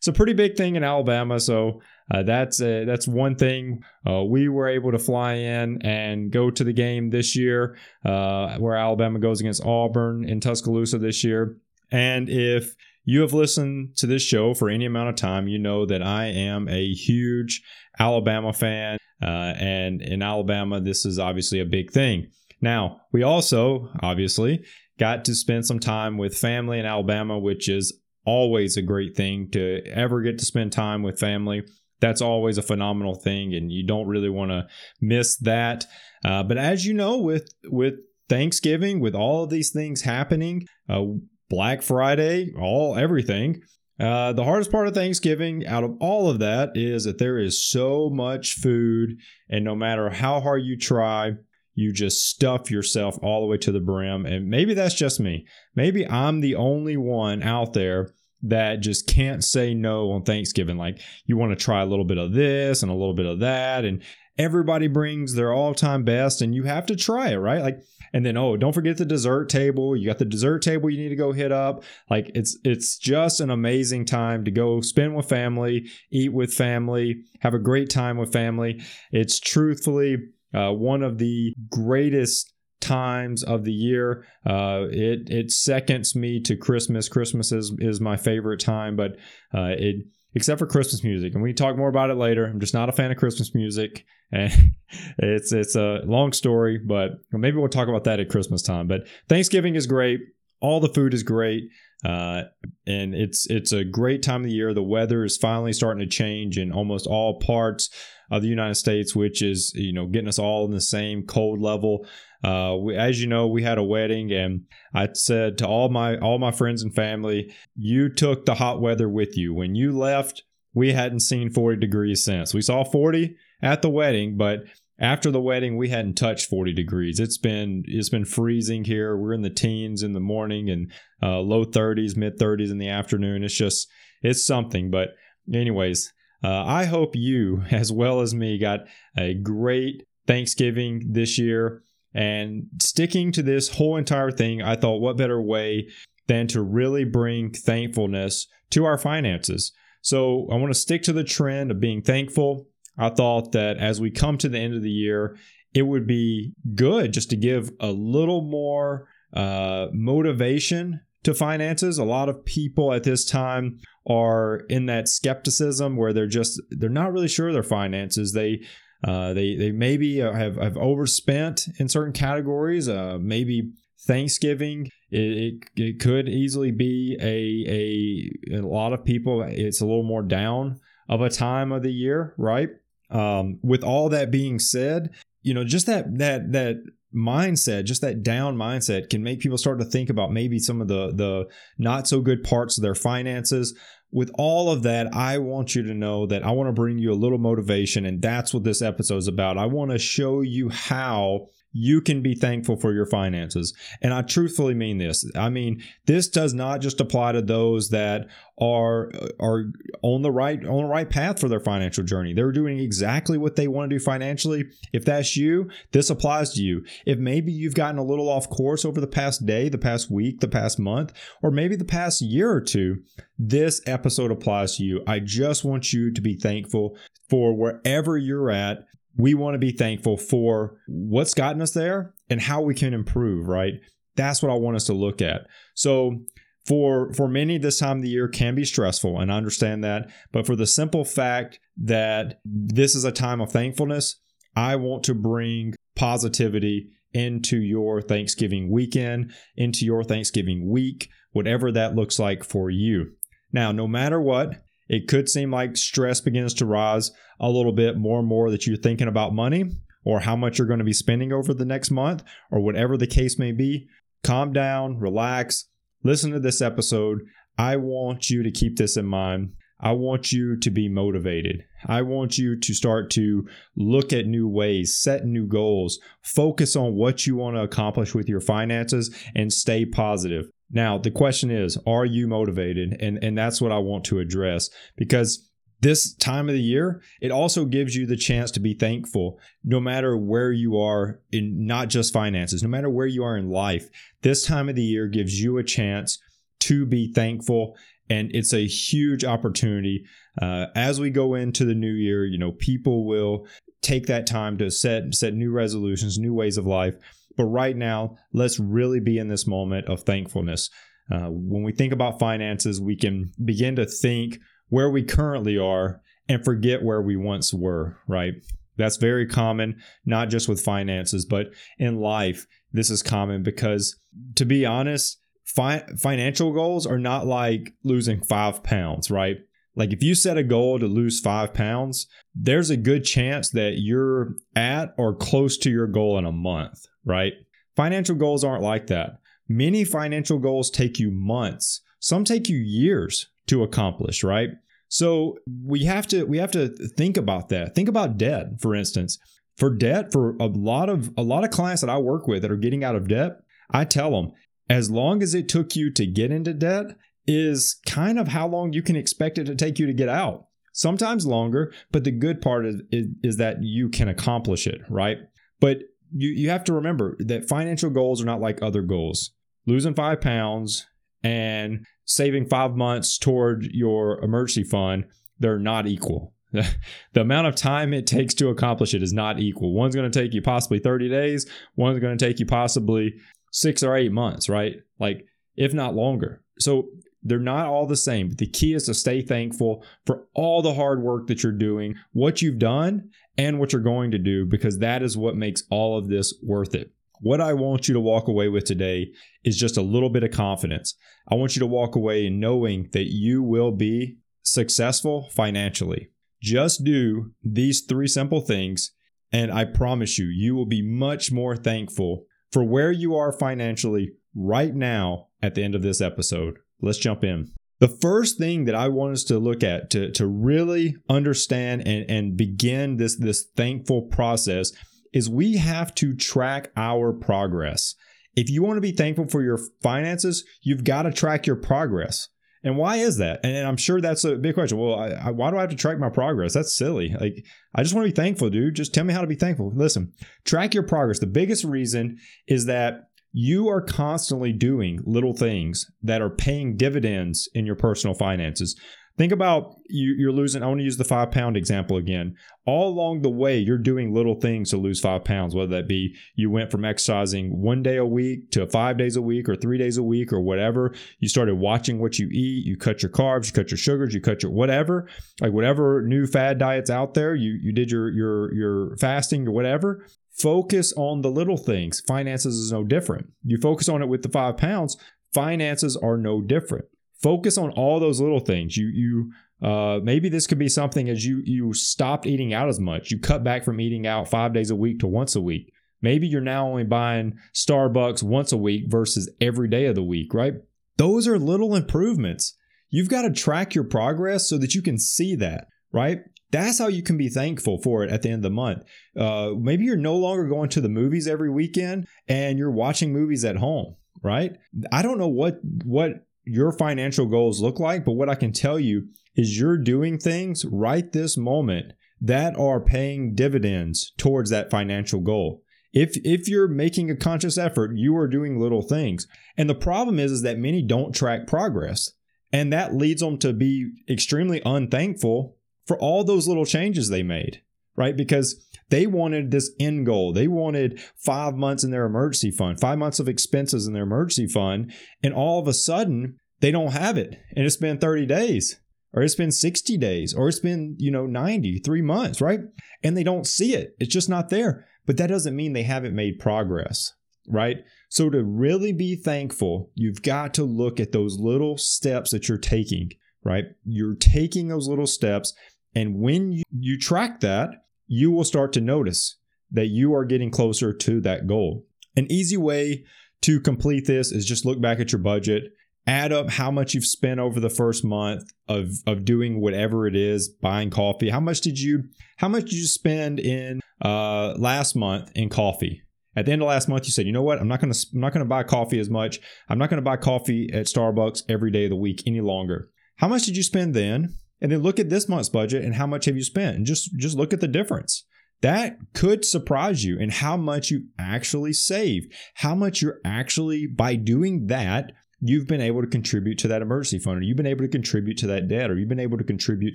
it's 0.00 0.08
a 0.08 0.14
pretty 0.14 0.32
big 0.32 0.56
thing 0.56 0.76
in 0.76 0.82
Alabama, 0.82 1.38
so 1.38 1.82
uh, 2.10 2.22
that's 2.22 2.58
uh, 2.58 2.84
that's 2.86 3.06
one 3.06 3.36
thing. 3.36 3.82
Uh, 4.08 4.24
we 4.24 4.48
were 4.48 4.66
able 4.66 4.92
to 4.92 4.98
fly 4.98 5.34
in 5.34 5.82
and 5.82 6.32
go 6.32 6.50
to 6.50 6.64
the 6.64 6.72
game 6.72 7.10
this 7.10 7.36
year, 7.36 7.76
uh, 8.06 8.56
where 8.56 8.76
Alabama 8.76 9.18
goes 9.18 9.40
against 9.40 9.62
Auburn 9.62 10.26
in 10.26 10.40
Tuscaloosa 10.40 10.96
this 10.96 11.22
year. 11.22 11.58
And 11.92 12.30
if 12.30 12.74
you 13.04 13.20
have 13.20 13.34
listened 13.34 13.94
to 13.98 14.06
this 14.06 14.22
show 14.22 14.54
for 14.54 14.70
any 14.70 14.86
amount 14.86 15.10
of 15.10 15.16
time, 15.16 15.48
you 15.48 15.58
know 15.58 15.84
that 15.84 16.00
I 16.00 16.28
am 16.28 16.66
a 16.66 16.94
huge 16.94 17.62
Alabama 17.98 18.54
fan. 18.54 18.96
Uh, 19.22 19.52
and 19.58 20.00
in 20.00 20.22
Alabama, 20.22 20.80
this 20.80 21.04
is 21.04 21.18
obviously 21.18 21.60
a 21.60 21.66
big 21.66 21.90
thing. 21.90 22.28
Now, 22.62 23.02
we 23.12 23.22
also 23.22 23.90
obviously 24.02 24.64
got 24.98 25.26
to 25.26 25.34
spend 25.34 25.66
some 25.66 25.78
time 25.78 26.16
with 26.16 26.38
family 26.38 26.78
in 26.78 26.86
Alabama, 26.86 27.38
which 27.38 27.68
is 27.68 28.00
always 28.30 28.76
a 28.76 28.82
great 28.82 29.16
thing 29.16 29.50
to 29.50 29.82
ever 29.86 30.22
get 30.22 30.38
to 30.38 30.44
spend 30.44 30.72
time 30.72 31.02
with 31.02 31.18
family. 31.18 31.64
That's 32.00 32.22
always 32.22 32.58
a 32.58 32.62
phenomenal 32.62 33.16
thing, 33.16 33.54
and 33.54 33.72
you 33.72 33.84
don't 33.84 34.06
really 34.06 34.30
want 34.30 34.52
to 34.52 34.68
miss 35.00 35.36
that. 35.38 35.84
Uh, 36.24 36.42
but 36.44 36.56
as 36.56 36.86
you 36.86 36.94
know, 36.94 37.18
with 37.18 37.52
with 37.64 37.94
Thanksgiving, 38.28 39.00
with 39.00 39.14
all 39.14 39.42
of 39.42 39.50
these 39.50 39.70
things 39.70 40.02
happening, 40.02 40.66
uh, 40.88 41.02
Black 41.48 41.82
Friday, 41.82 42.52
all 42.58 42.96
everything. 42.96 43.60
Uh, 43.98 44.32
the 44.32 44.44
hardest 44.44 44.72
part 44.72 44.88
of 44.88 44.94
Thanksgiving, 44.94 45.66
out 45.66 45.84
of 45.84 45.94
all 46.00 46.30
of 46.30 46.38
that, 46.38 46.70
is 46.74 47.04
that 47.04 47.18
there 47.18 47.38
is 47.38 47.62
so 47.62 48.08
much 48.08 48.54
food, 48.54 49.18
and 49.50 49.62
no 49.62 49.74
matter 49.74 50.08
how 50.08 50.40
hard 50.40 50.62
you 50.62 50.78
try, 50.78 51.32
you 51.74 51.92
just 51.92 52.26
stuff 52.26 52.70
yourself 52.70 53.18
all 53.22 53.42
the 53.42 53.46
way 53.46 53.58
to 53.58 53.72
the 53.72 53.80
brim. 53.80 54.24
And 54.24 54.48
maybe 54.48 54.72
that's 54.72 54.94
just 54.94 55.20
me. 55.20 55.46
Maybe 55.74 56.06
I'm 56.06 56.40
the 56.40 56.54
only 56.54 56.96
one 56.96 57.42
out 57.42 57.74
there 57.74 58.14
that 58.42 58.80
just 58.80 59.06
can't 59.06 59.44
say 59.44 59.74
no 59.74 60.12
on 60.12 60.22
Thanksgiving. 60.22 60.76
Like 60.76 61.00
you 61.26 61.36
want 61.36 61.56
to 61.56 61.62
try 61.62 61.82
a 61.82 61.86
little 61.86 62.04
bit 62.04 62.18
of 62.18 62.32
this 62.32 62.82
and 62.82 62.90
a 62.90 62.94
little 62.94 63.14
bit 63.14 63.26
of 63.26 63.40
that, 63.40 63.84
and 63.84 64.02
everybody 64.38 64.88
brings 64.88 65.34
their 65.34 65.52
all-time 65.52 66.04
best, 66.04 66.42
and 66.42 66.54
you 66.54 66.64
have 66.64 66.86
to 66.86 66.96
try 66.96 67.30
it, 67.30 67.36
right? 67.36 67.62
Like 67.62 67.80
and 68.12 68.24
then 68.24 68.36
oh 68.36 68.56
don't 68.56 68.72
forget 68.72 68.96
the 68.96 69.04
dessert 69.04 69.48
table 69.48 69.96
you 69.96 70.06
got 70.06 70.18
the 70.18 70.24
dessert 70.24 70.62
table 70.62 70.90
you 70.90 70.98
need 70.98 71.08
to 71.10 71.16
go 71.16 71.32
hit 71.32 71.52
up 71.52 71.84
like 72.08 72.30
it's 72.34 72.58
it's 72.64 72.98
just 72.98 73.40
an 73.40 73.50
amazing 73.50 74.04
time 74.04 74.44
to 74.44 74.50
go 74.50 74.80
spend 74.80 75.14
with 75.14 75.28
family 75.28 75.86
eat 76.10 76.32
with 76.32 76.52
family 76.52 77.22
have 77.40 77.54
a 77.54 77.58
great 77.58 77.90
time 77.90 78.16
with 78.16 78.32
family 78.32 78.80
it's 79.12 79.38
truthfully 79.38 80.16
uh, 80.54 80.72
one 80.72 81.02
of 81.02 81.18
the 81.18 81.54
greatest 81.70 82.52
times 82.80 83.42
of 83.42 83.64
the 83.64 83.72
year. 83.72 84.26
Uh, 84.44 84.86
it 84.90 85.28
it 85.30 85.50
seconds 85.50 86.16
me 86.16 86.40
to 86.40 86.56
Christmas. 86.56 87.08
Christmas 87.08 87.52
is 87.52 87.72
is 87.78 88.00
my 88.00 88.16
favorite 88.16 88.60
time, 88.60 88.96
but 88.96 89.12
uh, 89.54 89.74
it 89.78 90.06
except 90.34 90.58
for 90.58 90.66
Christmas 90.66 91.02
music, 91.02 91.34
and 91.34 91.42
we 91.42 91.50
can 91.50 91.56
talk 91.56 91.76
more 91.76 91.88
about 91.88 92.10
it 92.10 92.16
later. 92.16 92.46
I'm 92.46 92.60
just 92.60 92.74
not 92.74 92.88
a 92.88 92.92
fan 92.92 93.10
of 93.10 93.16
Christmas 93.16 93.54
music, 93.54 94.04
and 94.32 94.72
it's 95.18 95.52
it's 95.52 95.76
a 95.76 96.00
long 96.04 96.32
story, 96.32 96.78
but 96.78 97.10
maybe 97.32 97.56
we'll 97.56 97.68
talk 97.68 97.88
about 97.88 98.04
that 98.04 98.20
at 98.20 98.28
Christmas 98.28 98.62
time. 98.62 98.86
But 98.86 99.02
Thanksgiving 99.28 99.74
is 99.74 99.86
great. 99.86 100.20
All 100.60 100.80
the 100.80 100.88
food 100.88 101.14
is 101.14 101.22
great, 101.22 101.64
uh, 102.04 102.42
and 102.86 103.14
it's 103.14 103.46
it's 103.48 103.72
a 103.72 103.84
great 103.84 104.22
time 104.22 104.42
of 104.42 104.48
the 104.48 104.54
year. 104.54 104.74
The 104.74 104.82
weather 104.82 105.24
is 105.24 105.36
finally 105.36 105.72
starting 105.72 106.00
to 106.00 106.14
change 106.14 106.58
in 106.58 106.72
almost 106.72 107.06
all 107.06 107.40
parts 107.40 107.90
of 108.30 108.42
the 108.42 108.48
United 108.48 108.76
States, 108.76 109.14
which 109.14 109.42
is 109.42 109.72
you 109.74 109.92
know 109.92 110.06
getting 110.06 110.28
us 110.28 110.38
all 110.38 110.64
in 110.64 110.72
the 110.72 110.80
same 110.80 111.24
cold 111.26 111.60
level. 111.60 112.06
Uh, 112.42 112.76
we, 112.80 112.96
as 112.96 113.20
you 113.20 113.26
know, 113.26 113.46
we 113.46 113.62
had 113.62 113.78
a 113.78 113.84
wedding, 113.84 114.32
and 114.32 114.62
I 114.94 115.08
said 115.14 115.58
to 115.58 115.66
all 115.66 115.88
my 115.88 116.16
all 116.18 116.38
my 116.38 116.52
friends 116.52 116.82
and 116.82 116.94
family, 116.94 117.52
"You 117.76 118.08
took 118.08 118.46
the 118.46 118.54
hot 118.54 118.80
weather 118.80 119.08
with 119.08 119.36
you. 119.36 119.54
When 119.54 119.74
you 119.74 119.92
left, 119.92 120.42
we 120.74 120.92
hadn't 120.92 121.20
seen 121.20 121.50
40 121.50 121.80
degrees 121.80 122.24
since. 122.24 122.54
We 122.54 122.62
saw 122.62 122.84
40 122.84 123.36
at 123.62 123.82
the 123.82 123.90
wedding, 123.90 124.36
but 124.36 124.60
after 125.00 125.30
the 125.30 125.40
wedding, 125.40 125.76
we 125.78 125.88
hadn't 125.88 126.14
touched 126.14 126.46
40 126.46 126.74
degrees. 126.74 127.18
It's 127.18 127.38
been 127.38 127.84
it's 127.86 128.10
been 128.10 128.26
freezing 128.26 128.84
here. 128.84 129.16
We're 129.16 129.32
in 129.32 129.42
the 129.42 129.50
teens 129.50 130.02
in 130.02 130.12
the 130.12 130.20
morning 130.20 130.68
and 130.68 130.92
uh, 131.22 131.40
low 131.40 131.64
30s, 131.64 132.16
mid 132.16 132.38
30s 132.38 132.70
in 132.70 132.78
the 132.78 132.88
afternoon. 132.88 133.42
It's 133.42 133.54
just 133.54 133.88
it's 134.22 134.44
something. 134.44 134.90
But 134.90 135.10
anyways, 135.52 136.12
uh, 136.44 136.64
I 136.64 136.84
hope 136.84 137.16
you, 137.16 137.62
as 137.70 137.90
well 137.90 138.20
as 138.20 138.34
me, 138.34 138.58
got 138.58 138.80
a 139.16 139.34
great 139.34 140.06
Thanksgiving 140.26 141.12
this 141.12 141.38
year. 141.38 141.82
And 142.12 142.66
sticking 142.82 143.32
to 143.32 143.42
this 143.42 143.68
whole 143.68 143.96
entire 143.96 144.32
thing, 144.32 144.62
I 144.62 144.74
thought, 144.74 145.00
what 145.00 145.16
better 145.16 145.40
way 145.40 145.88
than 146.26 146.46
to 146.48 146.60
really 146.60 147.04
bring 147.04 147.52
thankfulness 147.52 148.48
to 148.70 148.84
our 148.84 148.98
finances? 148.98 149.72
So 150.02 150.48
I 150.50 150.56
want 150.56 150.72
to 150.72 150.78
stick 150.78 151.02
to 151.04 151.12
the 151.12 151.24
trend 151.24 151.70
of 151.70 151.78
being 151.80 152.02
thankful. 152.02 152.66
I 153.00 153.08
thought 153.10 153.52
that 153.52 153.78
as 153.78 154.00
we 154.00 154.10
come 154.10 154.36
to 154.38 154.48
the 154.48 154.58
end 154.58 154.74
of 154.74 154.82
the 154.82 154.90
year, 154.90 155.36
it 155.74 155.82
would 155.82 156.06
be 156.06 156.52
good 156.74 157.12
just 157.12 157.30
to 157.30 157.36
give 157.36 157.70
a 157.80 157.90
little 157.90 158.42
more 158.42 159.08
uh, 159.32 159.86
motivation 159.92 161.00
to 161.22 161.34
finances. 161.34 161.98
A 161.98 162.04
lot 162.04 162.28
of 162.28 162.44
people 162.44 162.92
at 162.92 163.04
this 163.04 163.24
time 163.24 163.78
are 164.06 164.56
in 164.68 164.86
that 164.86 165.08
skepticism 165.08 165.96
where 165.96 166.12
they're 166.12 166.26
just 166.26 166.60
they're 166.70 166.88
not 166.88 167.12
really 167.12 167.28
sure 167.28 167.52
their 167.52 167.62
finances. 167.62 168.32
They 168.32 168.62
uh, 169.02 169.32
they 169.32 169.54
they 169.54 169.72
maybe 169.72 170.18
have 170.18 170.56
have 170.56 170.76
overspent 170.76 171.68
in 171.78 171.88
certain 171.88 172.12
categories. 172.12 172.88
Uh, 172.88 173.18
maybe 173.20 173.72
Thanksgiving 174.06 174.90
it, 175.10 175.18
it, 175.20 175.54
it 175.76 176.00
could 176.00 176.28
easily 176.28 176.70
be 176.70 177.16
a, 177.20 178.56
a 178.56 178.58
a 178.58 178.66
lot 178.66 178.92
of 178.92 179.04
people. 179.04 179.42
It's 179.42 179.80
a 179.80 179.86
little 179.86 180.02
more 180.02 180.22
down 180.22 180.80
of 181.08 181.20
a 181.20 181.30
time 181.30 181.72
of 181.72 181.82
the 181.82 181.92
year, 181.92 182.34
right? 182.38 182.70
Um, 183.10 183.58
with 183.62 183.82
all 183.82 184.08
that 184.10 184.30
being 184.30 184.58
said, 184.58 185.10
you 185.42 185.54
know, 185.54 185.64
just 185.64 185.86
that 185.86 186.18
that 186.18 186.52
that 186.52 186.76
mindset, 187.14 187.84
just 187.84 188.02
that 188.02 188.22
down 188.22 188.56
mindset 188.56 189.10
can 189.10 189.22
make 189.22 189.40
people 189.40 189.58
start 189.58 189.78
to 189.80 189.84
think 189.84 190.10
about 190.10 190.32
maybe 190.32 190.58
some 190.58 190.80
of 190.80 190.88
the 190.88 191.12
the 191.12 191.46
not 191.78 192.06
so 192.06 192.20
good 192.20 192.42
parts 192.42 192.78
of 192.78 192.82
their 192.82 192.94
finances. 192.94 193.76
With 194.12 194.30
all 194.34 194.70
of 194.72 194.82
that, 194.82 195.14
I 195.14 195.38
want 195.38 195.76
you 195.76 195.84
to 195.84 195.94
know 195.94 196.26
that 196.26 196.44
I 196.44 196.50
want 196.50 196.68
to 196.68 196.72
bring 196.72 196.98
you 196.98 197.12
a 197.12 197.14
little 197.14 197.38
motivation 197.38 198.04
and 198.04 198.20
that's 198.20 198.52
what 198.52 198.64
this 198.64 198.82
episode 198.82 199.18
is 199.18 199.28
about. 199.28 199.56
I 199.56 199.66
want 199.66 199.92
to 199.92 199.98
show 199.98 200.40
you 200.40 200.68
how 200.68 201.48
you 201.72 202.00
can 202.00 202.22
be 202.22 202.34
thankful 202.34 202.76
for 202.76 202.92
your 202.92 203.06
finances. 203.06 203.74
And 204.02 204.12
I 204.12 204.22
truthfully 204.22 204.74
mean 204.74 204.98
this. 204.98 205.24
I 205.36 205.50
mean, 205.50 205.82
this 206.06 206.28
does 206.28 206.52
not 206.52 206.80
just 206.80 207.00
apply 207.00 207.32
to 207.32 207.42
those 207.42 207.90
that 207.90 208.26
are 208.60 209.10
are 209.40 209.64
on 210.02 210.22
the 210.22 210.30
right 210.30 210.58
on 210.66 210.82
the 210.82 210.88
right 210.88 211.08
path 211.08 211.40
for 211.40 211.48
their 211.48 211.60
financial 211.60 212.04
journey. 212.04 212.34
They're 212.34 212.52
doing 212.52 212.78
exactly 212.78 213.38
what 213.38 213.56
they 213.56 213.68
want 213.68 213.90
to 213.90 213.96
do 213.96 214.04
financially. 214.04 214.64
If 214.92 215.04
that's 215.04 215.36
you, 215.36 215.70
this 215.92 216.10
applies 216.10 216.52
to 216.54 216.62
you. 216.62 216.84
If 217.06 217.18
maybe 217.18 217.52
you've 217.52 217.74
gotten 217.74 217.98
a 217.98 218.04
little 218.04 218.28
off 218.28 218.50
course 218.50 218.84
over 218.84 219.00
the 219.00 219.06
past 219.06 219.46
day, 219.46 219.68
the 219.68 219.78
past 219.78 220.10
week, 220.10 220.40
the 220.40 220.48
past 220.48 220.78
month, 220.78 221.12
or 221.42 221.50
maybe 221.50 221.76
the 221.76 221.84
past 221.84 222.20
year 222.20 222.50
or 222.50 222.60
two, 222.60 223.02
this 223.38 223.80
episode 223.86 224.30
applies 224.30 224.76
to 224.76 224.84
you. 224.84 225.02
I 225.06 225.20
just 225.20 225.64
want 225.64 225.92
you 225.92 226.12
to 226.12 226.20
be 226.20 226.36
thankful 226.36 226.96
for 227.28 227.56
wherever 227.56 228.18
you're 228.18 228.50
at 228.50 228.86
we 229.20 229.34
want 229.34 229.54
to 229.54 229.58
be 229.58 229.72
thankful 229.72 230.16
for 230.16 230.78
what's 230.88 231.34
gotten 231.34 231.62
us 231.62 231.72
there 231.72 232.14
and 232.28 232.40
how 232.40 232.60
we 232.62 232.74
can 232.74 232.94
improve, 232.94 233.46
right? 233.46 233.74
That's 234.16 234.42
what 234.42 234.50
I 234.50 234.56
want 234.56 234.76
us 234.76 234.84
to 234.86 234.94
look 234.94 235.22
at. 235.22 235.46
So, 235.74 236.24
for 236.66 237.12
for 237.14 237.26
many 237.26 237.56
this 237.58 237.78
time 237.78 237.98
of 237.98 238.02
the 238.02 238.10
year 238.10 238.28
can 238.28 238.54
be 238.54 238.64
stressful 238.64 239.18
and 239.18 239.32
I 239.32 239.36
understand 239.36 239.82
that, 239.82 240.10
but 240.30 240.46
for 240.46 240.54
the 240.56 240.66
simple 240.66 241.04
fact 241.04 241.58
that 241.78 242.40
this 242.44 242.94
is 242.94 243.04
a 243.04 243.12
time 243.12 243.40
of 243.40 243.50
thankfulness, 243.50 244.20
I 244.54 244.76
want 244.76 245.04
to 245.04 245.14
bring 245.14 245.74
positivity 245.96 246.90
into 247.12 247.58
your 247.58 248.02
Thanksgiving 248.02 248.70
weekend, 248.70 249.32
into 249.56 249.84
your 249.84 250.04
Thanksgiving 250.04 250.68
week, 250.68 251.08
whatever 251.32 251.72
that 251.72 251.94
looks 251.94 252.18
like 252.18 252.44
for 252.44 252.70
you. 252.70 253.12
Now, 253.52 253.72
no 253.72 253.88
matter 253.88 254.20
what, 254.20 254.62
it 254.90 255.06
could 255.06 255.28
seem 255.28 255.52
like 255.52 255.76
stress 255.76 256.20
begins 256.20 256.52
to 256.54 256.66
rise 256.66 257.12
a 257.38 257.48
little 257.48 257.70
bit 257.72 257.96
more 257.96 258.18
and 258.18 258.26
more 258.26 258.50
that 258.50 258.66
you're 258.66 258.76
thinking 258.76 259.06
about 259.06 259.32
money 259.32 259.64
or 260.04 260.18
how 260.18 260.34
much 260.34 260.58
you're 260.58 260.66
going 260.66 260.80
to 260.80 260.84
be 260.84 260.92
spending 260.92 261.32
over 261.32 261.54
the 261.54 261.64
next 261.64 261.92
month 261.92 262.24
or 262.50 262.58
whatever 262.58 262.96
the 262.96 263.06
case 263.06 263.38
may 263.38 263.52
be. 263.52 263.86
Calm 264.24 264.52
down, 264.52 264.98
relax, 264.98 265.66
listen 266.02 266.32
to 266.32 266.40
this 266.40 266.60
episode. 266.60 267.20
I 267.56 267.76
want 267.76 268.30
you 268.30 268.42
to 268.42 268.50
keep 268.50 268.78
this 268.78 268.96
in 268.96 269.06
mind. 269.06 269.52
I 269.78 269.92
want 269.92 270.32
you 270.32 270.58
to 270.58 270.70
be 270.72 270.88
motivated. 270.88 271.62
I 271.86 272.02
want 272.02 272.36
you 272.36 272.58
to 272.58 272.74
start 272.74 273.10
to 273.10 273.46
look 273.76 274.12
at 274.12 274.26
new 274.26 274.48
ways, 274.48 275.00
set 275.00 275.24
new 275.24 275.46
goals, 275.46 276.00
focus 276.20 276.74
on 276.74 276.96
what 276.96 277.28
you 277.28 277.36
want 277.36 277.54
to 277.54 277.62
accomplish 277.62 278.12
with 278.12 278.28
your 278.28 278.40
finances, 278.40 279.14
and 279.36 279.52
stay 279.52 279.86
positive. 279.86 280.50
Now, 280.70 280.98
the 280.98 281.10
question 281.10 281.50
is, 281.50 281.78
are 281.86 282.04
you 282.04 282.26
motivated? 282.26 283.00
And 283.00 283.22
and 283.22 283.36
that's 283.36 283.60
what 283.60 283.72
I 283.72 283.78
want 283.78 284.04
to 284.06 284.18
address 284.18 284.70
because 284.96 285.46
this 285.82 286.14
time 286.14 286.48
of 286.48 286.54
the 286.54 286.60
year, 286.60 287.02
it 287.22 287.30
also 287.30 287.64
gives 287.64 287.96
you 287.96 288.06
the 288.06 288.16
chance 288.16 288.50
to 288.50 288.60
be 288.60 288.74
thankful 288.74 289.40
no 289.64 289.80
matter 289.80 290.16
where 290.16 290.52
you 290.52 290.78
are 290.78 291.20
in 291.32 291.66
not 291.66 291.88
just 291.88 292.12
finances, 292.12 292.62
no 292.62 292.68
matter 292.68 292.90
where 292.90 293.06
you 293.06 293.24
are 293.24 293.36
in 293.36 293.48
life. 293.48 293.88
This 294.20 294.44
time 294.44 294.68
of 294.68 294.74
the 294.74 294.82
year 294.82 295.08
gives 295.08 295.40
you 295.40 295.56
a 295.56 295.64
chance 295.64 296.18
to 296.60 296.84
be 296.84 297.12
thankful 297.12 297.76
and 298.10 298.34
it's 298.34 298.52
a 298.52 298.66
huge 298.66 299.24
opportunity 299.24 300.04
uh, 300.42 300.66
as 300.74 301.00
we 301.00 301.10
go 301.10 301.34
into 301.34 301.64
the 301.64 301.74
new 301.74 301.92
year 301.92 302.24
you 302.24 302.38
know 302.38 302.52
people 302.52 303.06
will 303.06 303.46
take 303.80 304.06
that 304.06 304.26
time 304.26 304.58
to 304.58 304.70
set 304.70 305.14
set 305.14 305.32
new 305.32 305.50
resolutions 305.50 306.18
new 306.18 306.34
ways 306.34 306.58
of 306.58 306.66
life 306.66 306.94
but 307.40 307.46
right 307.46 307.74
now, 307.74 308.18
let's 308.34 308.60
really 308.60 309.00
be 309.00 309.16
in 309.16 309.28
this 309.28 309.46
moment 309.46 309.88
of 309.88 310.02
thankfulness. 310.02 310.68
Uh, 311.10 311.28
when 311.30 311.62
we 311.62 311.72
think 311.72 311.90
about 311.90 312.18
finances, 312.18 312.82
we 312.82 312.94
can 312.94 313.32
begin 313.42 313.76
to 313.76 313.86
think 313.86 314.36
where 314.68 314.90
we 314.90 315.02
currently 315.02 315.56
are 315.56 316.02
and 316.28 316.44
forget 316.44 316.82
where 316.82 317.00
we 317.00 317.16
once 317.16 317.54
were, 317.54 317.96
right? 318.06 318.34
That's 318.76 318.98
very 318.98 319.26
common, 319.26 319.80
not 320.04 320.28
just 320.28 320.50
with 320.50 320.60
finances, 320.60 321.24
but 321.24 321.46
in 321.78 321.96
life. 321.96 322.46
This 322.72 322.90
is 322.90 323.02
common 323.02 323.42
because, 323.42 323.96
to 324.34 324.44
be 324.44 324.66
honest, 324.66 325.18
fi- 325.46 325.86
financial 325.98 326.52
goals 326.52 326.86
are 326.86 326.98
not 326.98 327.26
like 327.26 327.72
losing 327.84 328.20
five 328.22 328.62
pounds, 328.62 329.10
right? 329.10 329.38
Like 329.76 329.92
if 329.92 330.02
you 330.02 330.14
set 330.14 330.36
a 330.36 330.42
goal 330.42 330.78
to 330.78 330.86
lose 330.86 331.20
five 331.20 331.54
pounds, 331.54 332.06
there's 332.34 332.70
a 332.70 332.76
good 332.76 333.04
chance 333.04 333.50
that 333.50 333.78
you're 333.78 334.34
at 334.56 334.94
or 334.98 335.14
close 335.14 335.56
to 335.58 335.70
your 335.70 335.86
goal 335.86 336.18
in 336.18 336.24
a 336.24 336.32
month, 336.32 336.86
right? 337.04 337.32
Financial 337.76 338.16
goals 338.16 338.44
aren't 338.44 338.62
like 338.62 338.88
that. 338.88 339.20
Many 339.48 339.84
financial 339.84 340.38
goals 340.38 340.70
take 340.70 340.98
you 340.98 341.10
months, 341.10 341.82
some 341.98 342.24
take 342.24 342.48
you 342.48 342.56
years 342.56 343.30
to 343.46 343.62
accomplish, 343.62 344.22
right? 344.22 344.50
So 344.88 345.38
we 345.64 345.84
have 345.84 346.06
to 346.08 346.24
we 346.24 346.38
have 346.38 346.50
to 346.52 346.68
think 346.68 347.16
about 347.16 347.48
that. 347.50 347.74
Think 347.74 347.88
about 347.88 348.18
debt, 348.18 348.60
for 348.60 348.74
instance. 348.74 349.18
For 349.56 349.70
debt, 349.70 350.12
for 350.12 350.36
a 350.40 350.46
lot 350.46 350.88
of 350.88 351.12
a 351.16 351.22
lot 351.22 351.44
of 351.44 351.50
clients 351.50 351.80
that 351.82 351.90
I 351.90 351.98
work 351.98 352.26
with 352.26 352.42
that 352.42 352.50
are 352.50 352.56
getting 352.56 352.82
out 352.82 352.96
of 352.96 353.08
debt, 353.08 353.40
I 353.70 353.84
tell 353.84 354.10
them 354.10 354.32
as 354.68 354.90
long 354.90 355.22
as 355.22 355.34
it 355.34 355.48
took 355.48 355.76
you 355.76 355.92
to 355.92 356.06
get 356.06 356.30
into 356.30 356.54
debt 356.54 356.96
is 357.26 357.80
kind 357.86 358.18
of 358.18 358.28
how 358.28 358.46
long 358.46 358.72
you 358.72 358.82
can 358.82 358.96
expect 358.96 359.38
it 359.38 359.44
to 359.44 359.54
take 359.54 359.78
you 359.78 359.86
to 359.86 359.92
get 359.92 360.08
out. 360.08 360.46
Sometimes 360.72 361.26
longer, 361.26 361.72
but 361.90 362.04
the 362.04 362.10
good 362.10 362.40
part 362.40 362.66
is, 362.66 362.82
is, 362.90 363.06
is 363.22 363.36
that 363.38 363.62
you 363.62 363.88
can 363.88 364.08
accomplish 364.08 364.66
it, 364.66 364.80
right? 364.88 365.18
But 365.60 365.78
you, 366.12 366.28
you 366.30 366.50
have 366.50 366.64
to 366.64 366.72
remember 366.72 367.16
that 367.20 367.48
financial 367.48 367.90
goals 367.90 368.22
are 368.22 368.26
not 368.26 368.40
like 368.40 368.62
other 368.62 368.82
goals. 368.82 369.32
Losing 369.66 369.94
five 369.94 370.20
pounds 370.20 370.86
and 371.22 371.86
saving 372.04 372.46
five 372.46 372.76
months 372.76 373.18
toward 373.18 373.64
your 373.72 374.18
emergency 374.22 374.64
fund, 374.64 375.04
they're 375.38 375.58
not 375.58 375.86
equal. 375.86 376.34
the 376.52 377.20
amount 377.20 377.46
of 377.46 377.54
time 377.54 377.92
it 377.94 378.06
takes 378.06 378.34
to 378.34 378.48
accomplish 378.48 378.94
it 378.94 379.02
is 379.02 379.12
not 379.12 379.38
equal. 379.38 379.72
One's 379.72 379.94
going 379.94 380.10
to 380.10 380.20
take 380.20 380.34
you 380.34 380.42
possibly 380.42 380.78
30 380.78 381.08
days, 381.08 381.46
one's 381.76 382.00
going 382.00 382.16
to 382.16 382.24
take 382.24 382.40
you 382.40 382.46
possibly 382.46 383.14
six 383.52 383.82
or 383.82 383.96
eight 383.96 384.12
months, 384.12 384.48
right? 384.48 384.76
Like, 384.98 385.26
if 385.56 385.74
not 385.74 385.94
longer. 385.94 386.42
So 386.58 386.88
they're 387.22 387.38
not 387.38 387.66
all 387.66 387.86
the 387.86 387.96
same, 387.96 388.28
but 388.28 388.38
the 388.38 388.46
key 388.46 388.74
is 388.74 388.86
to 388.86 388.94
stay 388.94 389.20
thankful 389.22 389.84
for 390.06 390.26
all 390.34 390.62
the 390.62 390.74
hard 390.74 391.02
work 391.02 391.26
that 391.26 391.42
you're 391.42 391.52
doing, 391.52 391.94
what 392.12 392.40
you've 392.40 392.58
done, 392.58 393.10
and 393.36 393.58
what 393.58 393.72
you're 393.72 393.82
going 393.82 394.10
to 394.10 394.18
do, 394.18 394.46
because 394.46 394.78
that 394.78 395.02
is 395.02 395.16
what 395.16 395.36
makes 395.36 395.62
all 395.70 395.98
of 395.98 396.08
this 396.08 396.34
worth 396.42 396.74
it. 396.74 396.92
What 397.20 397.40
I 397.40 397.52
want 397.52 397.86
you 397.86 397.94
to 397.94 398.00
walk 398.00 398.28
away 398.28 398.48
with 398.48 398.64
today 398.64 399.12
is 399.44 399.58
just 399.58 399.76
a 399.76 399.82
little 399.82 400.08
bit 400.08 400.24
of 400.24 400.30
confidence. 400.30 400.94
I 401.28 401.34
want 401.34 401.54
you 401.54 401.60
to 401.60 401.66
walk 401.66 401.94
away 401.94 402.30
knowing 402.30 402.88
that 402.92 403.12
you 403.12 403.42
will 403.42 403.72
be 403.72 404.16
successful 404.42 405.28
financially. 405.32 406.10
Just 406.42 406.82
do 406.84 407.32
these 407.44 407.82
three 407.82 408.08
simple 408.08 408.40
things, 408.40 408.92
and 409.30 409.52
I 409.52 409.66
promise 409.66 410.18
you, 410.18 410.26
you 410.26 410.54
will 410.54 410.66
be 410.66 410.80
much 410.80 411.30
more 411.30 411.56
thankful 411.56 412.24
for 412.50 412.64
where 412.64 412.90
you 412.90 413.14
are 413.14 413.32
financially 413.32 414.12
right 414.34 414.74
now 414.74 415.28
at 415.42 415.54
the 415.54 415.62
end 415.62 415.74
of 415.74 415.82
this 415.82 416.00
episode. 416.00 416.56
Let's 416.82 416.98
jump 416.98 417.24
in. 417.24 417.50
The 417.80 417.88
first 417.88 418.36
thing 418.36 418.66
that 418.66 418.74
I 418.74 418.88
want 418.88 419.12
us 419.14 419.24
to 419.24 419.38
look 419.38 419.62
at 419.62 419.90
to, 419.90 420.10
to 420.12 420.26
really 420.26 420.96
understand 421.08 421.86
and, 421.86 422.08
and 422.10 422.36
begin 422.36 422.98
this, 422.98 423.16
this 423.16 423.46
thankful 423.56 424.02
process 424.02 424.72
is 425.12 425.28
we 425.28 425.56
have 425.56 425.94
to 425.96 426.14
track 426.14 426.70
our 426.76 427.12
progress. 427.12 427.94
If 428.36 428.50
you 428.50 428.62
want 428.62 428.76
to 428.76 428.82
be 428.82 428.92
thankful 428.92 429.28
for 429.28 429.42
your 429.42 429.58
finances, 429.82 430.44
you've 430.62 430.84
got 430.84 431.02
to 431.02 431.12
track 431.12 431.46
your 431.46 431.56
progress. 431.56 432.28
And 432.62 432.76
why 432.76 432.96
is 432.96 433.16
that? 433.16 433.40
And 433.42 433.66
I'm 433.66 433.78
sure 433.78 434.00
that's 434.00 434.24
a 434.24 434.36
big 434.36 434.54
question. 434.54 434.78
Well, 434.78 434.94
I, 434.94 435.08
I, 435.08 435.30
why 435.30 435.50
do 435.50 435.56
I 435.56 435.62
have 435.62 435.70
to 435.70 435.76
track 435.76 435.98
my 435.98 436.10
progress? 436.10 436.52
That's 436.52 436.76
silly. 436.76 437.14
Like, 437.18 437.44
I 437.74 437.82
just 437.82 437.94
want 437.94 438.06
to 438.06 438.12
be 438.12 438.16
thankful, 438.16 438.50
dude. 438.50 438.74
Just 438.74 438.92
tell 438.92 439.04
me 439.04 439.14
how 439.14 439.22
to 439.22 439.26
be 439.26 439.34
thankful. 439.34 439.72
Listen, 439.74 440.12
track 440.44 440.74
your 440.74 440.82
progress. 440.82 441.20
The 441.20 441.26
biggest 441.26 441.64
reason 441.64 442.18
is 442.46 442.66
that 442.66 443.04
you 443.32 443.68
are 443.68 443.80
constantly 443.80 444.52
doing 444.52 445.00
little 445.04 445.34
things 445.34 445.90
that 446.02 446.20
are 446.22 446.30
paying 446.30 446.76
dividends 446.76 447.48
in 447.54 447.66
your 447.66 447.76
personal 447.76 448.14
finances. 448.14 448.78
Think 449.20 449.32
about 449.32 449.76
you, 449.90 450.14
you're 450.16 450.32
losing. 450.32 450.62
I 450.62 450.66
want 450.66 450.78
to 450.78 450.84
use 450.84 450.96
the 450.96 451.04
five 451.04 451.30
pound 451.30 451.54
example 451.54 451.98
again. 451.98 452.36
All 452.64 452.88
along 452.88 453.20
the 453.20 453.28
way, 453.28 453.58
you're 453.58 453.76
doing 453.76 454.14
little 454.14 454.40
things 454.40 454.70
to 454.70 454.78
lose 454.78 454.98
five 454.98 455.24
pounds, 455.24 455.54
whether 455.54 455.76
that 455.76 455.88
be 455.88 456.14
you 456.36 456.50
went 456.50 456.70
from 456.70 456.86
exercising 456.86 457.60
one 457.60 457.82
day 457.82 457.98
a 457.98 458.04
week 458.04 458.50
to 458.52 458.66
five 458.68 458.96
days 458.96 459.16
a 459.16 459.22
week 459.22 459.46
or 459.46 459.56
three 459.56 459.76
days 459.76 459.98
a 459.98 460.02
week 460.02 460.32
or 460.32 460.40
whatever. 460.40 460.94
You 461.18 461.28
started 461.28 461.56
watching 461.56 462.00
what 462.00 462.18
you 462.18 462.28
eat. 462.28 462.64
You 462.64 462.78
cut 462.78 463.02
your 463.02 463.10
carbs, 463.10 463.48
you 463.48 463.52
cut 463.52 463.70
your 463.70 463.76
sugars, 463.76 464.14
you 464.14 464.22
cut 464.22 464.42
your 464.42 464.52
whatever, 464.52 465.06
like 465.40 465.52
whatever 465.52 466.00
new 466.00 466.26
fad 466.26 466.58
diets 466.58 466.88
out 466.88 467.12
there. 467.12 467.34
You 467.34 467.58
you 467.60 467.72
did 467.72 467.90
your 467.90 468.08
your 468.10 468.54
your 468.54 468.96
fasting 468.96 469.46
or 469.46 469.52
whatever. 469.52 470.06
Focus 470.40 470.92
on 470.96 471.22
the 471.22 471.30
little 471.30 471.56
things. 471.56 472.00
Finances 472.06 472.56
is 472.56 472.72
no 472.72 472.84
different. 472.84 473.28
You 473.44 473.58
focus 473.58 473.88
on 473.88 474.02
it 474.02 474.08
with 474.08 474.22
the 474.22 474.28
five 474.28 474.56
pounds. 474.56 474.96
Finances 475.32 475.96
are 475.96 476.16
no 476.16 476.40
different 476.40 476.86
focus 477.20 477.58
on 477.58 477.70
all 477.70 478.00
those 478.00 478.20
little 478.20 478.40
things. 478.40 478.76
You 478.76 478.86
you 478.86 479.32
uh, 479.66 480.00
maybe 480.02 480.28
this 480.28 480.46
could 480.46 480.58
be 480.58 480.68
something 480.68 481.08
as 481.08 481.24
you 481.24 481.42
you 481.44 481.72
stopped 481.72 482.26
eating 482.26 482.54
out 482.54 482.68
as 482.68 482.80
much. 482.80 483.10
You 483.10 483.18
cut 483.18 483.44
back 483.44 483.64
from 483.64 483.80
eating 483.80 484.06
out 484.06 484.28
five 484.28 484.52
days 484.52 484.70
a 484.70 484.76
week 484.76 485.00
to 485.00 485.06
once 485.06 485.36
a 485.36 485.40
week. 485.40 485.72
Maybe 486.02 486.26
you're 486.26 486.40
now 486.40 486.66
only 486.66 486.84
buying 486.84 487.38
Starbucks 487.54 488.22
once 488.22 488.52
a 488.52 488.56
week 488.56 488.84
versus 488.88 489.30
every 489.40 489.68
day 489.68 489.84
of 489.84 489.94
the 489.94 490.02
week, 490.02 490.32
right? 490.32 490.54
Those 490.96 491.28
are 491.28 491.38
little 491.38 491.76
improvements. 491.76 492.56
You've 492.88 493.10
got 493.10 493.22
to 493.22 493.30
track 493.30 493.74
your 493.74 493.84
progress 493.84 494.48
so 494.48 494.56
that 494.58 494.74
you 494.74 494.80
can 494.80 494.98
see 494.98 495.34
that, 495.36 495.66
right? 495.92 496.20
That's 496.50 496.78
how 496.78 496.88
you 496.88 497.02
can 497.02 497.16
be 497.16 497.28
thankful 497.28 497.80
for 497.80 498.02
it 498.02 498.10
at 498.10 498.22
the 498.22 498.28
end 498.28 498.38
of 498.38 498.42
the 498.42 498.50
month. 498.50 498.82
Uh, 499.16 499.50
maybe 499.58 499.84
you're 499.84 499.96
no 499.96 500.16
longer 500.16 500.48
going 500.48 500.68
to 500.70 500.80
the 500.80 500.88
movies 500.88 501.28
every 501.28 501.50
weekend 501.50 502.08
and 502.28 502.58
you're 502.58 502.70
watching 502.70 503.12
movies 503.12 503.44
at 503.44 503.56
home, 503.56 503.96
right? 504.22 504.56
I 504.90 505.02
don't 505.02 505.18
know 505.18 505.28
what 505.28 505.60
what 505.84 506.26
your 506.44 506.72
financial 506.72 507.26
goals 507.26 507.60
look 507.60 507.78
like, 507.78 508.04
but 508.04 508.12
what 508.12 508.28
I 508.28 508.34
can 508.34 508.52
tell 508.52 508.80
you 508.80 509.08
is 509.36 509.58
you're 509.58 509.78
doing 509.78 510.18
things 510.18 510.64
right 510.64 511.10
this 511.12 511.36
moment 511.36 511.92
that 512.20 512.58
are 512.58 512.80
paying 512.80 513.34
dividends 513.34 514.12
towards 514.18 514.50
that 514.50 514.70
financial 514.70 515.20
goal. 515.20 515.62
If 515.92 516.16
if 516.24 516.48
you're 516.48 516.68
making 516.68 517.10
a 517.10 517.16
conscious 517.16 517.58
effort, 517.58 517.92
you 517.94 518.16
are 518.16 518.28
doing 518.28 518.58
little 518.58 518.82
things. 518.82 519.26
And 519.56 519.68
the 519.68 519.74
problem 519.74 520.18
is 520.18 520.32
is 520.32 520.42
that 520.42 520.58
many 520.58 520.82
don't 520.82 521.14
track 521.14 521.46
progress. 521.46 522.10
And 522.52 522.72
that 522.72 522.94
leads 522.94 523.20
them 523.20 523.38
to 523.38 523.52
be 523.52 523.92
extremely 524.08 524.60
unthankful 524.64 525.56
for 525.90 525.98
all 525.98 526.22
those 526.22 526.46
little 526.46 526.64
changes 526.64 527.08
they 527.08 527.24
made, 527.24 527.62
right? 527.96 528.16
Because 528.16 528.64
they 528.90 529.08
wanted 529.08 529.50
this 529.50 529.72
end 529.80 530.06
goal. 530.06 530.32
They 530.32 530.46
wanted 530.46 531.00
five 531.16 531.56
months 531.56 531.82
in 531.82 531.90
their 531.90 532.06
emergency 532.06 532.52
fund, 532.52 532.78
five 532.78 532.96
months 532.96 533.18
of 533.18 533.28
expenses 533.28 533.88
in 533.88 533.92
their 533.92 534.04
emergency 534.04 534.46
fund. 534.46 534.92
And 535.20 535.34
all 535.34 535.58
of 535.58 535.66
a 535.66 535.72
sudden, 535.72 536.38
they 536.60 536.70
don't 536.70 536.92
have 536.92 537.18
it. 537.18 537.40
And 537.56 537.66
it's 537.66 537.76
been 537.76 537.98
30 537.98 538.24
days, 538.26 538.78
or 539.12 539.24
it's 539.24 539.34
been 539.34 539.50
60 539.50 539.96
days, 539.96 540.32
or 540.32 540.46
it's 540.46 540.60
been, 540.60 540.94
you 541.00 541.10
know, 541.10 541.26
90, 541.26 541.80
three 541.80 542.02
months, 542.02 542.40
right? 542.40 542.60
And 543.02 543.16
they 543.16 543.24
don't 543.24 543.48
see 543.48 543.74
it. 543.74 543.96
It's 543.98 544.14
just 544.14 544.28
not 544.28 544.48
there. 544.48 544.86
But 545.06 545.16
that 545.16 545.26
doesn't 545.26 545.56
mean 545.56 545.72
they 545.72 545.82
haven't 545.82 546.14
made 546.14 546.38
progress, 546.38 547.14
right? 547.48 547.78
So 548.08 548.30
to 548.30 548.44
really 548.44 548.92
be 548.92 549.16
thankful, 549.16 549.90
you've 549.96 550.22
got 550.22 550.54
to 550.54 550.62
look 550.62 551.00
at 551.00 551.10
those 551.10 551.40
little 551.40 551.76
steps 551.78 552.30
that 552.30 552.48
you're 552.48 552.58
taking, 552.58 553.10
right? 553.42 553.64
You're 553.84 554.14
taking 554.14 554.68
those 554.68 554.88
little 554.88 555.06
steps. 555.06 555.52
And 555.94 556.20
when 556.20 556.52
you, 556.52 556.64
you 556.70 556.98
track 556.98 557.40
that, 557.40 557.70
you 558.06 558.30
will 558.30 558.44
start 558.44 558.72
to 558.74 558.80
notice 558.80 559.36
that 559.70 559.86
you 559.86 560.14
are 560.14 560.24
getting 560.24 560.50
closer 560.50 560.92
to 560.92 561.20
that 561.20 561.46
goal. 561.46 561.86
An 562.16 562.30
easy 562.30 562.56
way 562.56 563.04
to 563.42 563.60
complete 563.60 564.06
this 564.06 564.32
is 564.32 564.44
just 564.44 564.66
look 564.66 564.80
back 564.80 565.00
at 565.00 565.12
your 565.12 565.20
budget, 565.20 565.72
add 566.06 566.32
up 566.32 566.50
how 566.50 566.70
much 566.70 566.94
you've 566.94 567.04
spent 567.04 567.40
over 567.40 567.60
the 567.60 567.70
first 567.70 568.04
month 568.04 568.52
of 568.68 568.90
of 569.06 569.24
doing 569.24 569.60
whatever 569.60 570.06
it 570.06 570.16
is, 570.16 570.48
buying 570.48 570.90
coffee. 570.90 571.30
How 571.30 571.40
much 571.40 571.60
did 571.60 571.78
you 571.78 572.04
how 572.38 572.48
much 572.48 572.64
did 572.64 572.74
you 572.74 572.86
spend 572.86 573.38
in 573.38 573.80
uh, 574.02 574.54
last 574.58 574.96
month 574.96 575.30
in 575.34 575.48
coffee? 575.48 576.02
At 576.36 576.46
the 576.46 576.52
end 576.52 576.62
of 576.62 576.68
last 576.68 576.88
month, 576.88 577.06
you 577.06 577.10
said, 577.10 577.26
you 577.26 577.32
know 577.32 577.42
what? 577.42 577.60
I'm 577.60 577.68
not 577.68 577.80
gonna 577.80 577.94
I'm 578.12 578.20
not 578.20 578.32
gonna 578.32 578.44
buy 578.44 578.62
coffee 578.62 578.98
as 578.98 579.10
much. 579.10 579.40
I'm 579.68 579.78
not 579.78 579.90
gonna 579.90 580.02
buy 580.02 580.16
coffee 580.16 580.70
at 580.72 580.86
Starbucks 580.86 581.42
every 581.48 581.70
day 581.70 581.84
of 581.84 581.90
the 581.90 581.96
week 581.96 582.22
any 582.26 582.40
longer. 582.40 582.90
How 583.16 583.28
much 583.28 583.44
did 583.44 583.56
you 583.56 583.62
spend 583.62 583.94
then? 583.94 584.34
And 584.60 584.70
then 584.70 584.80
look 584.80 584.98
at 584.98 585.10
this 585.10 585.28
month's 585.28 585.48
budget 585.48 585.84
and 585.84 585.94
how 585.94 586.06
much 586.06 586.26
have 586.26 586.36
you 586.36 586.44
spent. 586.44 586.76
And 586.76 586.86
just 586.86 587.16
just 587.16 587.36
look 587.36 587.52
at 587.52 587.60
the 587.60 587.68
difference. 587.68 588.24
That 588.62 588.98
could 589.14 589.44
surprise 589.44 590.04
you 590.04 590.18
in 590.18 590.30
how 590.30 590.56
much 590.56 590.90
you 590.90 591.06
actually 591.18 591.72
saved 591.72 592.32
how 592.56 592.74
much 592.74 593.00
you're 593.00 593.20
actually 593.24 593.86
by 593.86 594.16
doing 594.16 594.66
that 594.66 595.12
you've 595.40 595.66
been 595.66 595.80
able 595.80 596.02
to 596.02 596.06
contribute 596.06 596.58
to 596.58 596.68
that 596.68 596.82
emergency 596.82 597.18
fund 597.18 597.38
or 597.38 597.42
you've 597.42 597.56
been 597.56 597.66
able 597.66 597.82
to 597.82 597.88
contribute 597.88 598.36
to 598.36 598.46
that 598.46 598.68
debt 598.68 598.90
or 598.90 598.98
you've 598.98 599.08
been 599.08 599.18
able 599.18 599.38
to 599.38 599.44
contribute 599.44 599.94